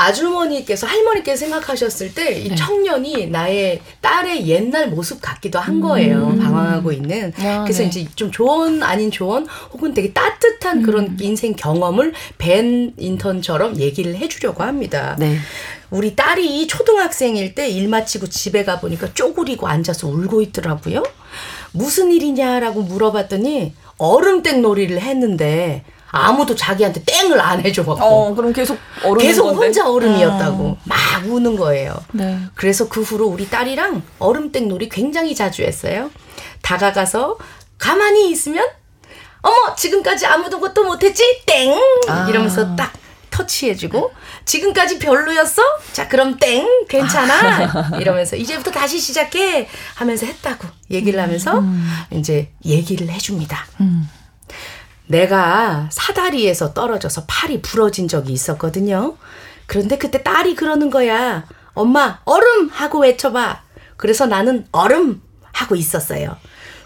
[0.00, 2.54] 아주머니께서 할머니께서 생각하셨을 때이 네.
[2.54, 6.28] 청년이 나의 딸의 옛날 모습 같기도 한 거예요.
[6.28, 6.38] 음.
[6.38, 7.32] 방황하고 있는.
[7.40, 7.88] 아, 그래서 네.
[7.88, 10.82] 이제 좀 조언 아닌 조언 혹은 되게 따뜻한 음.
[10.84, 15.16] 그런 인생 경험을 벤 인턴처럼 얘기를 해주려고 합니다.
[15.18, 15.36] 네.
[15.90, 21.02] 우리 딸이 초등학생일 때 일 마치고 집에 가 보니까 쪼그리고 앉아서 울고 있더라고요.
[21.72, 28.02] 무슨 일이냐라고 물어봤더니 얼음땡 놀이를 했는데 아무도 자기한테 땡을 안 해줘 갖고.
[28.02, 29.66] 어, 그럼 계속 얼음 계속 건데?
[29.66, 30.78] 혼자 얼음이었다고 어.
[30.84, 31.94] 막 우는 거예요.
[32.12, 32.38] 네.
[32.54, 36.10] 그래서 그 후로 우리 딸이랑 얼음땡 놀이 굉장히 자주 했어요.
[36.62, 37.36] 다가가서
[37.76, 38.66] 가만히 있으면
[39.42, 42.26] 어머 지금까지 아무도 것도 못했지 땡 아.
[42.28, 42.92] 이러면서 딱
[43.38, 44.12] 터치해주고
[44.44, 45.62] 지금까지 별로였어?
[45.92, 51.88] 자 그럼 땡 괜찮아 이러면서 이제부터 다시 시작해 하면서 했다고 얘기를 하면서 음.
[52.10, 53.66] 이제 얘기를 해줍니다.
[53.80, 54.08] 음.
[55.06, 59.16] 내가 사다리에서 떨어져서 팔이 부러진 적이 있었거든요.
[59.66, 61.46] 그런데 그때 딸이 그러는 거야.
[61.74, 63.62] 엄마 얼음 하고 외쳐봐.
[63.96, 65.22] 그래서 나는 얼음
[65.52, 66.36] 하고 있었어요.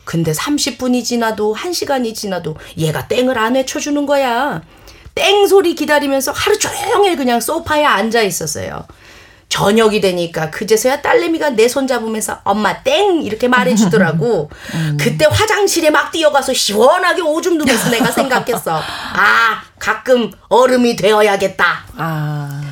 [0.04, 4.62] 근데 30분이 지나도 1시간이 지나도 얘가 땡을 안 외쳐주는 거야.
[5.14, 8.86] 땡 소리 기다리면서 하루 종일 그냥 소파에 앉아 있었어요.
[9.48, 14.48] 저녁이 되니까 그제서야 딸내미가 내 손 잡으면서 엄마 땡 이렇게 말해주더라고.
[14.74, 14.96] 음.
[14.98, 18.80] 그때 화장실에 막 뛰어가서 시원하게 오줌 누면서 내가 생각했어.
[18.80, 21.84] 아 가끔 얼음이 되어야겠다.
[21.96, 22.62] 아.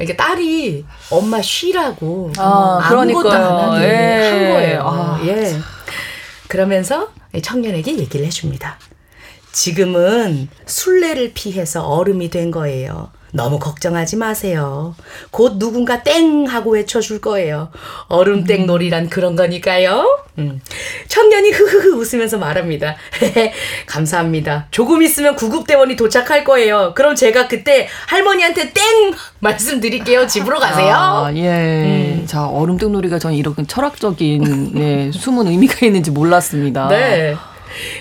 [0.00, 3.42] 이게 딸이 엄마 쉬라고 아, 아무것도 안
[3.74, 4.30] 하게 예.
[4.30, 4.82] 한 거예요.
[4.84, 5.20] 아.
[5.26, 5.58] 예.
[6.48, 7.08] 그러면서
[7.40, 8.78] 청년에게 얘기를 해줍니다.
[9.52, 13.10] 지금은 술래를 피해서 얼음이 된 거예요.
[13.34, 14.94] 너무 걱정하지 마세요.
[15.30, 17.70] 곧 누군가 땡 하고 외쳐줄 거예요.
[18.08, 18.66] 얼음땡 음.
[18.66, 20.20] 놀이란 그런 거니까요.
[20.38, 20.60] 음.
[21.08, 22.96] 청년이 흐흐흐 웃으면서 말합니다.
[23.86, 24.66] 감사합니다.
[24.70, 26.92] 조금 있으면 구급대원이 도착할 거예요.
[26.94, 30.26] 그럼 제가 그때 할머니한테 땡 말씀드릴게요.
[30.26, 30.94] 집으로 가세요.
[30.94, 31.48] 아, 예.
[31.48, 32.24] 음.
[32.26, 36.88] 자, 얼음땡 놀이가 전 이렇게 철학적인 네, 숨은 의미가 있는지 몰랐습니다.
[36.88, 37.34] 네.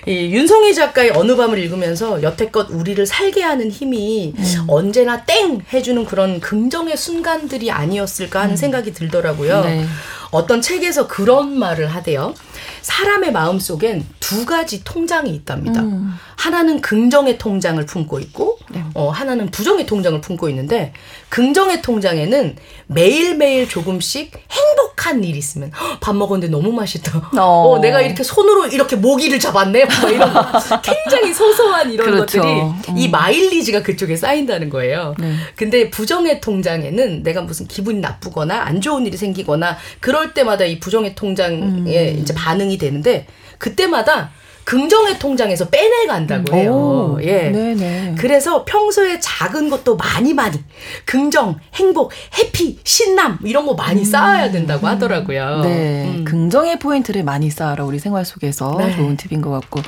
[0.08, 4.66] 이 윤성희 작가의 어느 밤을 읽으면서 여태껏 우리를 살게 하는 힘이 음.
[4.68, 8.58] 언제나 땡 해주는 그런 긍정의 순간들이 아니었을까 하는 음.
[8.58, 9.62] 생각이 들더라고요.
[9.62, 9.86] 네.
[10.32, 12.34] 어떤 책에서 그런 말을 하대요.
[12.82, 15.82] 사람의 마음 속엔 두 가지 통장이 있답니다.
[15.82, 16.14] 음.
[16.38, 18.84] 하나는 긍정의 통장을 품고 있고, 네.
[18.94, 20.94] 어, 하나는 부정의 통장을 품고 있는데,
[21.30, 22.56] 긍정의 통장에는
[22.88, 27.32] 매일매일 조금씩 행복한 일이 있으면, 밥 먹었는데 너무 맛있다.
[27.38, 27.42] 어.
[27.42, 29.86] 어 내가 이렇게 손으로 이렇게 모기를 잡았네.
[29.86, 30.32] 뭐 이런
[30.82, 32.42] 굉장히 소소한 이런 그렇죠.
[32.42, 32.98] 것들이 음.
[32.98, 35.16] 이 마일리지가 그쪽에 쌓인다는 거예요.
[35.20, 35.36] 네.
[35.56, 41.16] 근데 부정의 통장에는 내가 무슨 기분이 나쁘거나 안 좋은 일이 생기거나 그럴 때마다 이 부정의
[41.16, 42.18] 통장에 음.
[42.20, 44.32] 이제 반응이 되는데 그때마다
[44.64, 46.74] 긍정의 통장에서 빼내간다고 해요.
[46.74, 47.50] 오, 예.
[47.50, 48.16] 네네.
[48.18, 50.58] 그래서 평소에 작은 것도 많이 많이
[51.06, 54.06] 긍정, 행복, 해피, 신남 이런 거 많이 음.
[54.06, 55.62] 쌓아야 된다고 하더라고요.
[55.62, 56.06] 네.
[56.06, 56.24] 음.
[56.26, 58.96] 긍정의 포인트를 많이 쌓아라 우리 생활 속에서 네.
[58.96, 59.82] 좋은 팁인 것 같고.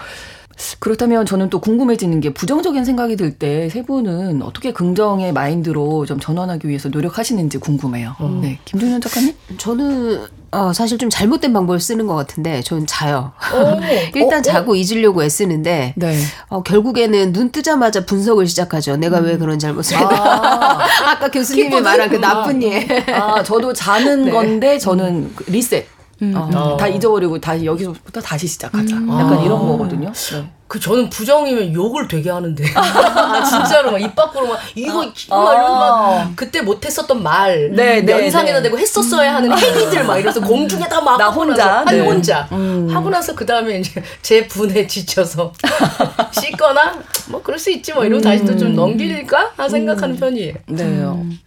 [0.80, 6.20] 그렇다면 저는 또 궁금해지는 게 부정적인 생각이 들 때 세 분은 어떻게 긍정의 마인드로 좀
[6.20, 8.16] 전환하기 위해서 노력하시는지 궁금해요.
[8.22, 8.42] 음.
[8.42, 9.34] 네, 김종현 작가님?
[9.58, 13.32] 저는 어, 사실 좀 잘못된 방법을 쓰는 것 같은데 전 자요.
[14.16, 14.42] 일단 어, 어?
[14.42, 16.20] 자고 잊으려고 애쓰는데 네.
[16.50, 18.98] 어, 결국에는 눈 뜨자마자 분석을 시작하죠.
[18.98, 19.26] 내가 음.
[19.26, 20.10] 왜 그런 잘못을 했나.
[20.84, 21.18] 아.
[21.20, 22.86] 까 교수님이 말한 그 나쁜 예.
[23.08, 24.32] 아, 저도 자는 네.
[24.32, 25.36] 건데 저는 음.
[25.48, 25.88] 리셋.
[26.22, 26.34] 음.
[26.36, 26.78] 어.
[26.78, 28.96] 다 잊어버리고 다시 여기서부터 다시 시작하자.
[28.96, 29.10] 음.
[29.10, 29.42] 약간 아.
[29.42, 30.12] 이런 거거든요.
[30.14, 30.50] 네.
[30.68, 35.36] 그 저는 부정이면 욕을 되게 하는데 아, 진짜로 막 입 밖으로 막 이거 아.
[35.44, 38.64] 막 이런 막 그때 못 했었던 말 네, 네, 연상에다 네.
[38.64, 42.00] 대고 했었어야 하는 행위들 막 이래서 공중에다 막 나 혼자 네.
[42.00, 42.90] 혼자 음.
[42.90, 45.54] 하고 나서 그 다음에 이제 제 분에 지쳐서
[46.32, 46.96] 씻거나
[47.30, 48.24] 뭐 그럴 수 있지 뭐 이러고 음.
[48.24, 50.20] 다시 또 좀 넘길까 하 생각하는 음.
[50.20, 50.54] 편이에요.
[50.68, 50.84] 네.
[50.84, 51.40] 음.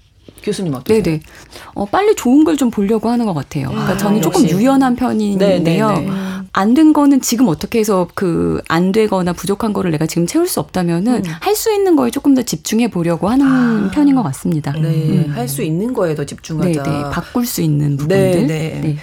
[0.47, 1.03] 교수님 어떠세요?
[1.03, 1.21] 네네.
[1.75, 3.69] 어, 빨리 좋은 걸 좀 보려고 하는 것 같아요.
[3.69, 5.89] 그러니까 아, 저는 조금 유연한 편인데요.
[6.53, 10.59] 안 된 거는 지금 어떻게 해서 그 안 되거나 부족한 거를 내가 지금 채울 수
[10.61, 11.31] 없다면은 음.
[11.41, 13.91] 할수 있는 거에 조금 더 집중해 보려고 하는 아.
[13.93, 14.73] 편인 것 같습니다.
[14.73, 14.79] 네.
[15.27, 15.33] 음.
[15.35, 16.83] 할수 있는 거에 더 집중하자.
[16.83, 17.11] 네네.
[17.11, 18.47] 바꿀 수 있는 부분들.
[18.47, 18.81] 네 네.
[18.83, 18.97] 네.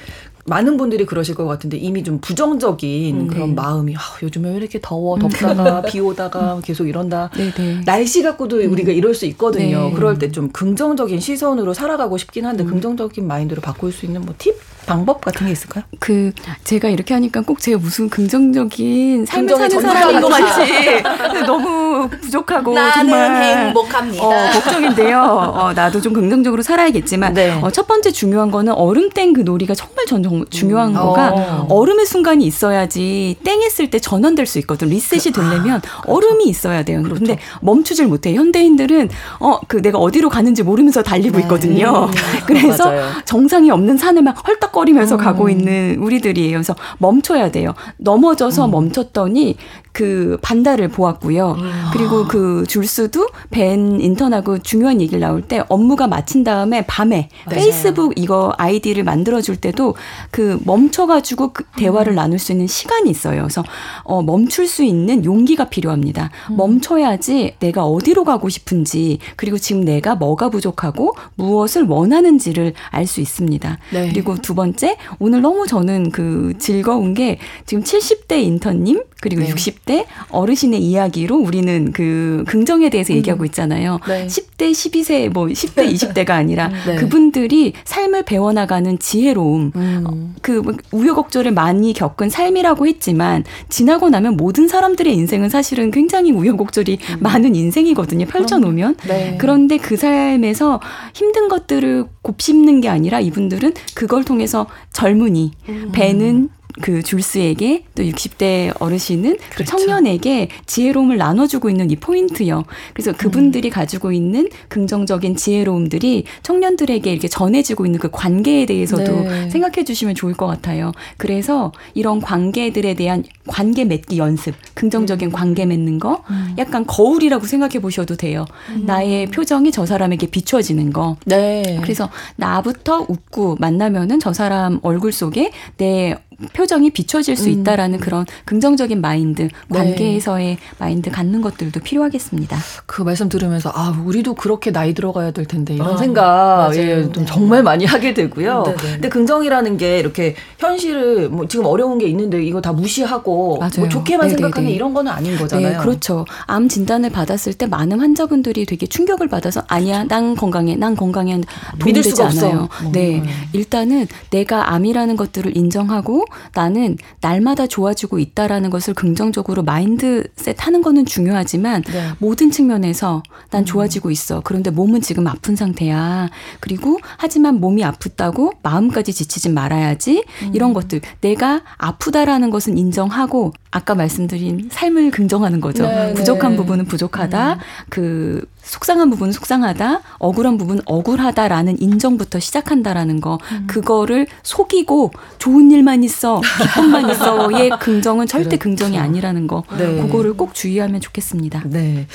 [0.46, 3.56] 많은 분들이 그러실 것 같은데 이미 좀 부정적인 음, 그런 네.
[3.56, 7.82] 마음이 아, 요즘에 왜 이렇게 더워 덥다가 비 오다가 계속 이런다 네, 네.
[7.86, 8.72] 날씨 갖고도 음.
[8.72, 9.86] 우리가 이럴 수 있거든요.
[9.90, 9.94] 네.
[9.94, 12.70] 그럴 때 좀 긍정적인 시선으로 살아가고 싶긴 한데 음.
[12.72, 14.56] 긍정적인 마인드로 바꿀 수 있는 뭐 팁?
[14.86, 15.84] 방법 같은 게 있을까요?
[16.00, 16.32] 그
[16.64, 21.04] 제가 이렇게 하니까 꼭 제가 무슨 긍정적인 삶을 사는 사람인 것 같이
[21.46, 24.24] 너무 부족하고 정말 행복합니다.
[24.24, 25.22] 어, 걱정인데요.
[25.22, 27.60] 어, 나도 좀 긍정적으로 살아야겠지만 네.
[27.62, 30.94] 어, 첫 번째 중요한 거는 얼음 땡 그 놀이가 정말 전 중요한 음.
[30.94, 31.68] 거가 어.
[31.70, 34.90] 얼음의 순간이 있어야지 땡 했을 때 전환될 수 있거든.
[34.90, 36.02] 리셋이 그, 되려면 아.
[36.06, 37.02] 얼음이 있어야 돼요.
[37.02, 37.20] 그렇죠.
[37.20, 38.34] 근데 멈추질 못해.
[38.36, 39.10] 현대인들은
[39.40, 41.44] 어 그 내가 어디로 가는지 모르면서 달리고 네.
[41.44, 42.10] 있거든요.
[42.46, 43.12] 그래서 맞아요.
[43.26, 45.18] 정상이 없는 산에만 헐떡 헉헉거리면서 음.
[45.18, 46.52] 가고 있는 우리들이에요.
[46.58, 47.74] 그래서 멈춰야 돼요.
[47.98, 48.72] 넘어져서 음.
[48.72, 49.56] 멈췄더니
[49.92, 51.52] 그 반달을 보았고요.
[51.52, 51.72] 음.
[51.94, 57.60] 그리고 그 줄수도 벤 인턴하고 중요한 얘기를 나올 때 업무가 마친 다음에 밤에 맞아요.
[57.62, 59.96] 페이스북 이거 아이디를 만들어 줄 때도
[60.32, 62.16] 그 멈춰 가지고 그 대화를 음.
[62.16, 63.44] 나눌 수 있는 시간이 있어요.
[63.44, 63.64] 그래서
[64.04, 66.32] 어 멈출 수 있는 용기가 필요합니다.
[66.50, 66.58] 음.
[66.58, 73.78] 멈춰야지 내가 어디로 가고 싶은지 그리고 지금 내가 뭐가 부족하고 무엇을 원하는지를 알 수 있습니다.
[73.92, 74.10] 네.
[74.10, 79.54] 그리고 두 번째 오늘 너무 저는 그 즐거운 게 지금 70대 인턴님 그리고 네.
[79.54, 83.18] 60대 어르신의 이야기로 우리는 그 긍정에 대해서 음.
[83.18, 84.02] 얘기하고 있잖아요.
[84.06, 84.28] 네.
[84.28, 86.96] 10대, 12세, 뭐 10대, 20대가 아니라 네.
[86.96, 90.04] 그분들이 삶을 배워나가는 지혜로움, 음.
[90.06, 90.62] 어, 그
[90.92, 97.18] 우여곡절을 많이 겪은 삶이라고 했지만 지나고 나면 모든 사람들의 인생은 사실은 굉장히 우여곡절이 음.
[97.22, 98.26] 많은 인생이거든요.
[98.26, 98.98] 펼쳐놓으면.
[99.08, 99.38] 네.
[99.40, 100.82] 그런데 그 삶에서
[101.14, 104.53] 힘든 것들을 곱씹는 게 아니라 이분들은 그걸 통해서
[104.92, 105.90] 젊은이, 음.
[105.92, 106.50] 배는
[106.82, 109.78] 그 줄스에게 또 60대 어르신은 그 그렇죠.
[109.78, 112.64] 청년에게 지혜로움을 나눠주고 있는 이 포인트요.
[112.94, 113.16] 그래서 음.
[113.18, 113.72] 그분들이 음.
[113.72, 119.50] 가지고 있는 긍정적인 지혜로움들이 청년들에게 이렇게 전해지고 있는 그 관계에 대해서도 네.
[119.50, 120.92] 생각해 주시면 좋을 것 같아요.
[121.18, 125.32] 그래서 이런 관계들에 대한 관계 맺기 연습, 긍정적인 음.
[125.32, 126.56] 관계 맺는 거, 음.
[126.58, 128.46] 약간 거울이라고 생각해 보셔도 돼요.
[128.70, 128.86] 음.
[128.86, 131.18] 나의 표정이 저 사람에게 비춰지는 거.
[131.26, 131.80] 네.
[131.84, 136.18] 그래서 나부터 웃고 만나면은 저 사람 얼굴 속에 내
[136.54, 137.62] 표정이 비춰질 수 음.
[137.62, 138.00] 있다라는 음.
[138.00, 139.50] 그런 긍정적인 마인드, 네.
[139.70, 140.58] 관계에서의 네.
[140.78, 142.58] 마인드 갖는 것들도 필요하겠습니다.
[142.86, 147.12] 그 말씀 들으면서 아 우리도 그렇게 나이 들어가야 될 텐데 이런 아, 생각 예, 좀
[147.12, 147.26] 네.
[147.26, 148.64] 정말 많이 하게 되고요.
[148.66, 148.92] 네, 네.
[148.94, 154.28] 근데 긍정이라는 게 이렇게 현실을 뭐 지금 어려운 게 있는데 이거 다 무시하고 뭐 좋게만
[154.28, 154.30] 네네네.
[154.30, 155.70] 생각하는 이런 거는 아닌 거잖아요.
[155.70, 156.26] 네, 그렇죠.
[156.46, 161.42] 암 진단을 받았을 때 많은 환자분들이 되게 충격을 받아서 아니야, 난 건강해, 난 건강해
[161.80, 162.68] 도움되지 않아요.
[162.72, 162.92] 없어.
[162.92, 163.26] 네, 음.
[163.54, 171.84] 일단은 내가 암이라는 것들을 인정하고 나는 날마다 좋아지고 있다라는 것을 긍정적으로 마인드셋 하는 거는 중요하지만
[171.84, 172.10] 네.
[172.20, 173.66] 모든 측면에서 난 음.
[173.66, 174.42] 좋아지고 있어.
[174.44, 176.30] 그런데 몸은 지금 아픈 상태야.
[176.60, 180.24] 그리고 하지만 몸이 아프다고 마음까지 지치지 말아야지.
[180.44, 180.52] 음.
[180.54, 181.02] 이런 것들.
[181.22, 185.88] 내가 아프다라는 것은 인정하고 아까 말씀드린 삶을 긍정하는 거죠.
[185.88, 186.58] 네, 부족한 네.
[186.58, 187.54] 부분은 부족하다.
[187.54, 187.60] 음.
[187.90, 193.68] 그 속상한 부분은 속상하다, 억울한 부분은 억울하다라는 인정부터 시작한다라는 거, 음.
[193.68, 198.64] 그거를 속이고 좋은 일만 있어, 기쁨만 있어의 긍정은 절대 그렇죠.
[198.64, 200.02] 긍정이 아니라는 거, 네.
[200.04, 201.64] 그거를 꼭 주의하면 좋겠습니다.
[201.66, 202.08] 네.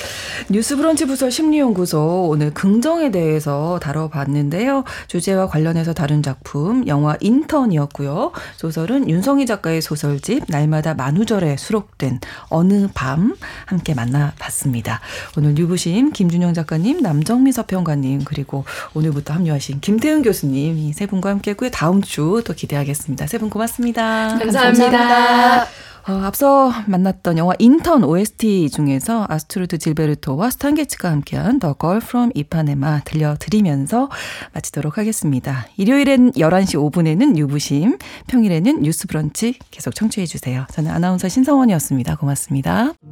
[0.48, 4.84] 뉴스브런치 부설 심리연구소 오늘 긍정에 대해서 다뤄봤는데요.
[5.08, 8.30] 주제와 관련해서 다룬 작품 영화 인턴이었고요.
[8.56, 13.34] 소설은 윤성희 작가의 소설집 날마다 만우절에 수록된 어느 밤
[13.66, 15.00] 함께 만나봤습니다.
[15.36, 21.30] 오늘 뉴부심 김준 김준영 작가님, 남정미 서평가님, 그리고 오늘부터 합류하신 김태은 교수님 이 세 분과
[21.30, 21.70] 함께 했고요.
[21.70, 23.26] 다음 주 또 기대하겠습니다.
[23.26, 24.36] 세 분 고맙습니다.
[24.38, 24.62] 감사합니다.
[24.88, 25.87] 감사합니다.
[26.08, 32.30] 어, 앞서 만났던 영화 인턴 OST 중에서 아스트루드 질베르토와 스탄 게츠가 함께한 The Girl from
[32.34, 34.08] Ipanema 들려드리면서
[34.54, 35.66] 마치도록 하겠습니다.
[35.76, 40.64] 일요일엔 11시 5분에는 뉴부심, 평일에는 뉴스 브런치 계속 청취해 주세요.
[40.72, 42.16] 저는 아나운서 신성원이었습니다.
[42.16, 42.94] 고맙습니다.